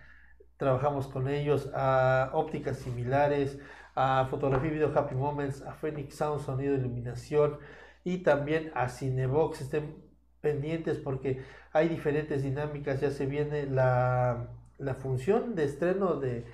trabajamos 0.56 1.06
con 1.06 1.28
ellos, 1.28 1.70
a 1.74 2.30
Ópticas 2.32 2.78
Similares, 2.78 3.58
a 3.94 4.26
Fotografía 4.30 4.70
y 4.70 4.74
Video 4.74 4.92
Happy 4.96 5.14
Moments, 5.14 5.60
a 5.62 5.74
Phoenix 5.74 6.14
Sound, 6.14 6.40
Sonido 6.40 6.74
e 6.74 6.78
Iluminación, 6.78 7.58
y 8.04 8.18
también 8.18 8.70
a 8.74 8.88
Cinebox. 8.88 9.60
Estén 9.60 9.96
pendientes 10.40 10.96
porque 10.96 11.42
hay 11.72 11.88
diferentes 11.88 12.42
dinámicas, 12.42 13.02
ya 13.02 13.10
se 13.10 13.26
viene 13.26 13.66
la, 13.66 14.48
la 14.78 14.94
función 14.94 15.54
de 15.54 15.64
estreno 15.64 16.14
de, 16.14 16.46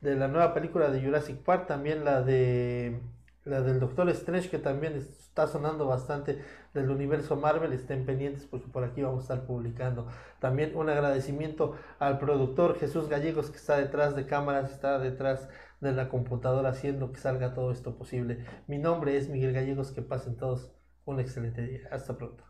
de 0.00 0.16
la 0.16 0.28
nueva 0.28 0.54
película 0.54 0.90
de 0.90 1.02
Jurassic 1.02 1.38
Park, 1.38 1.66
también 1.66 2.04
la 2.04 2.22
de 2.22 3.00
la 3.44 3.62
del 3.62 3.80
Doctor 3.80 4.08
Strange 4.10 4.50
que 4.50 4.58
también 4.58 4.94
está 4.94 5.46
sonando 5.46 5.86
bastante 5.86 6.42
del 6.74 6.90
universo 6.90 7.36
Marvel, 7.36 7.72
estén 7.72 8.04
pendientes 8.04 8.44
porque 8.44 8.68
por 8.68 8.84
aquí 8.84 9.02
vamos 9.02 9.20
a 9.20 9.34
estar 9.34 9.46
publicando. 9.46 10.06
También 10.40 10.76
un 10.76 10.88
agradecimiento 10.90 11.74
al 11.98 12.18
productor 12.18 12.78
Jesús 12.78 13.08
Gallegos 13.08 13.50
que 13.50 13.56
está 13.56 13.76
detrás 13.76 14.14
de 14.14 14.26
cámaras, 14.26 14.70
está 14.70 14.98
detrás 14.98 15.48
de 15.80 15.92
la 15.92 16.08
computadora 16.08 16.70
haciendo 16.70 17.12
que 17.12 17.18
salga 17.18 17.54
todo 17.54 17.72
esto 17.72 17.96
posible. 17.96 18.44
Mi 18.66 18.78
nombre 18.78 19.16
es 19.16 19.28
Miguel 19.28 19.52
Gallegos, 19.52 19.92
que 19.92 20.02
pasen 20.02 20.36
todos 20.36 20.72
un 21.06 21.20
excelente 21.20 21.62
día. 21.62 21.88
Hasta 21.90 22.16
pronto. 22.16 22.44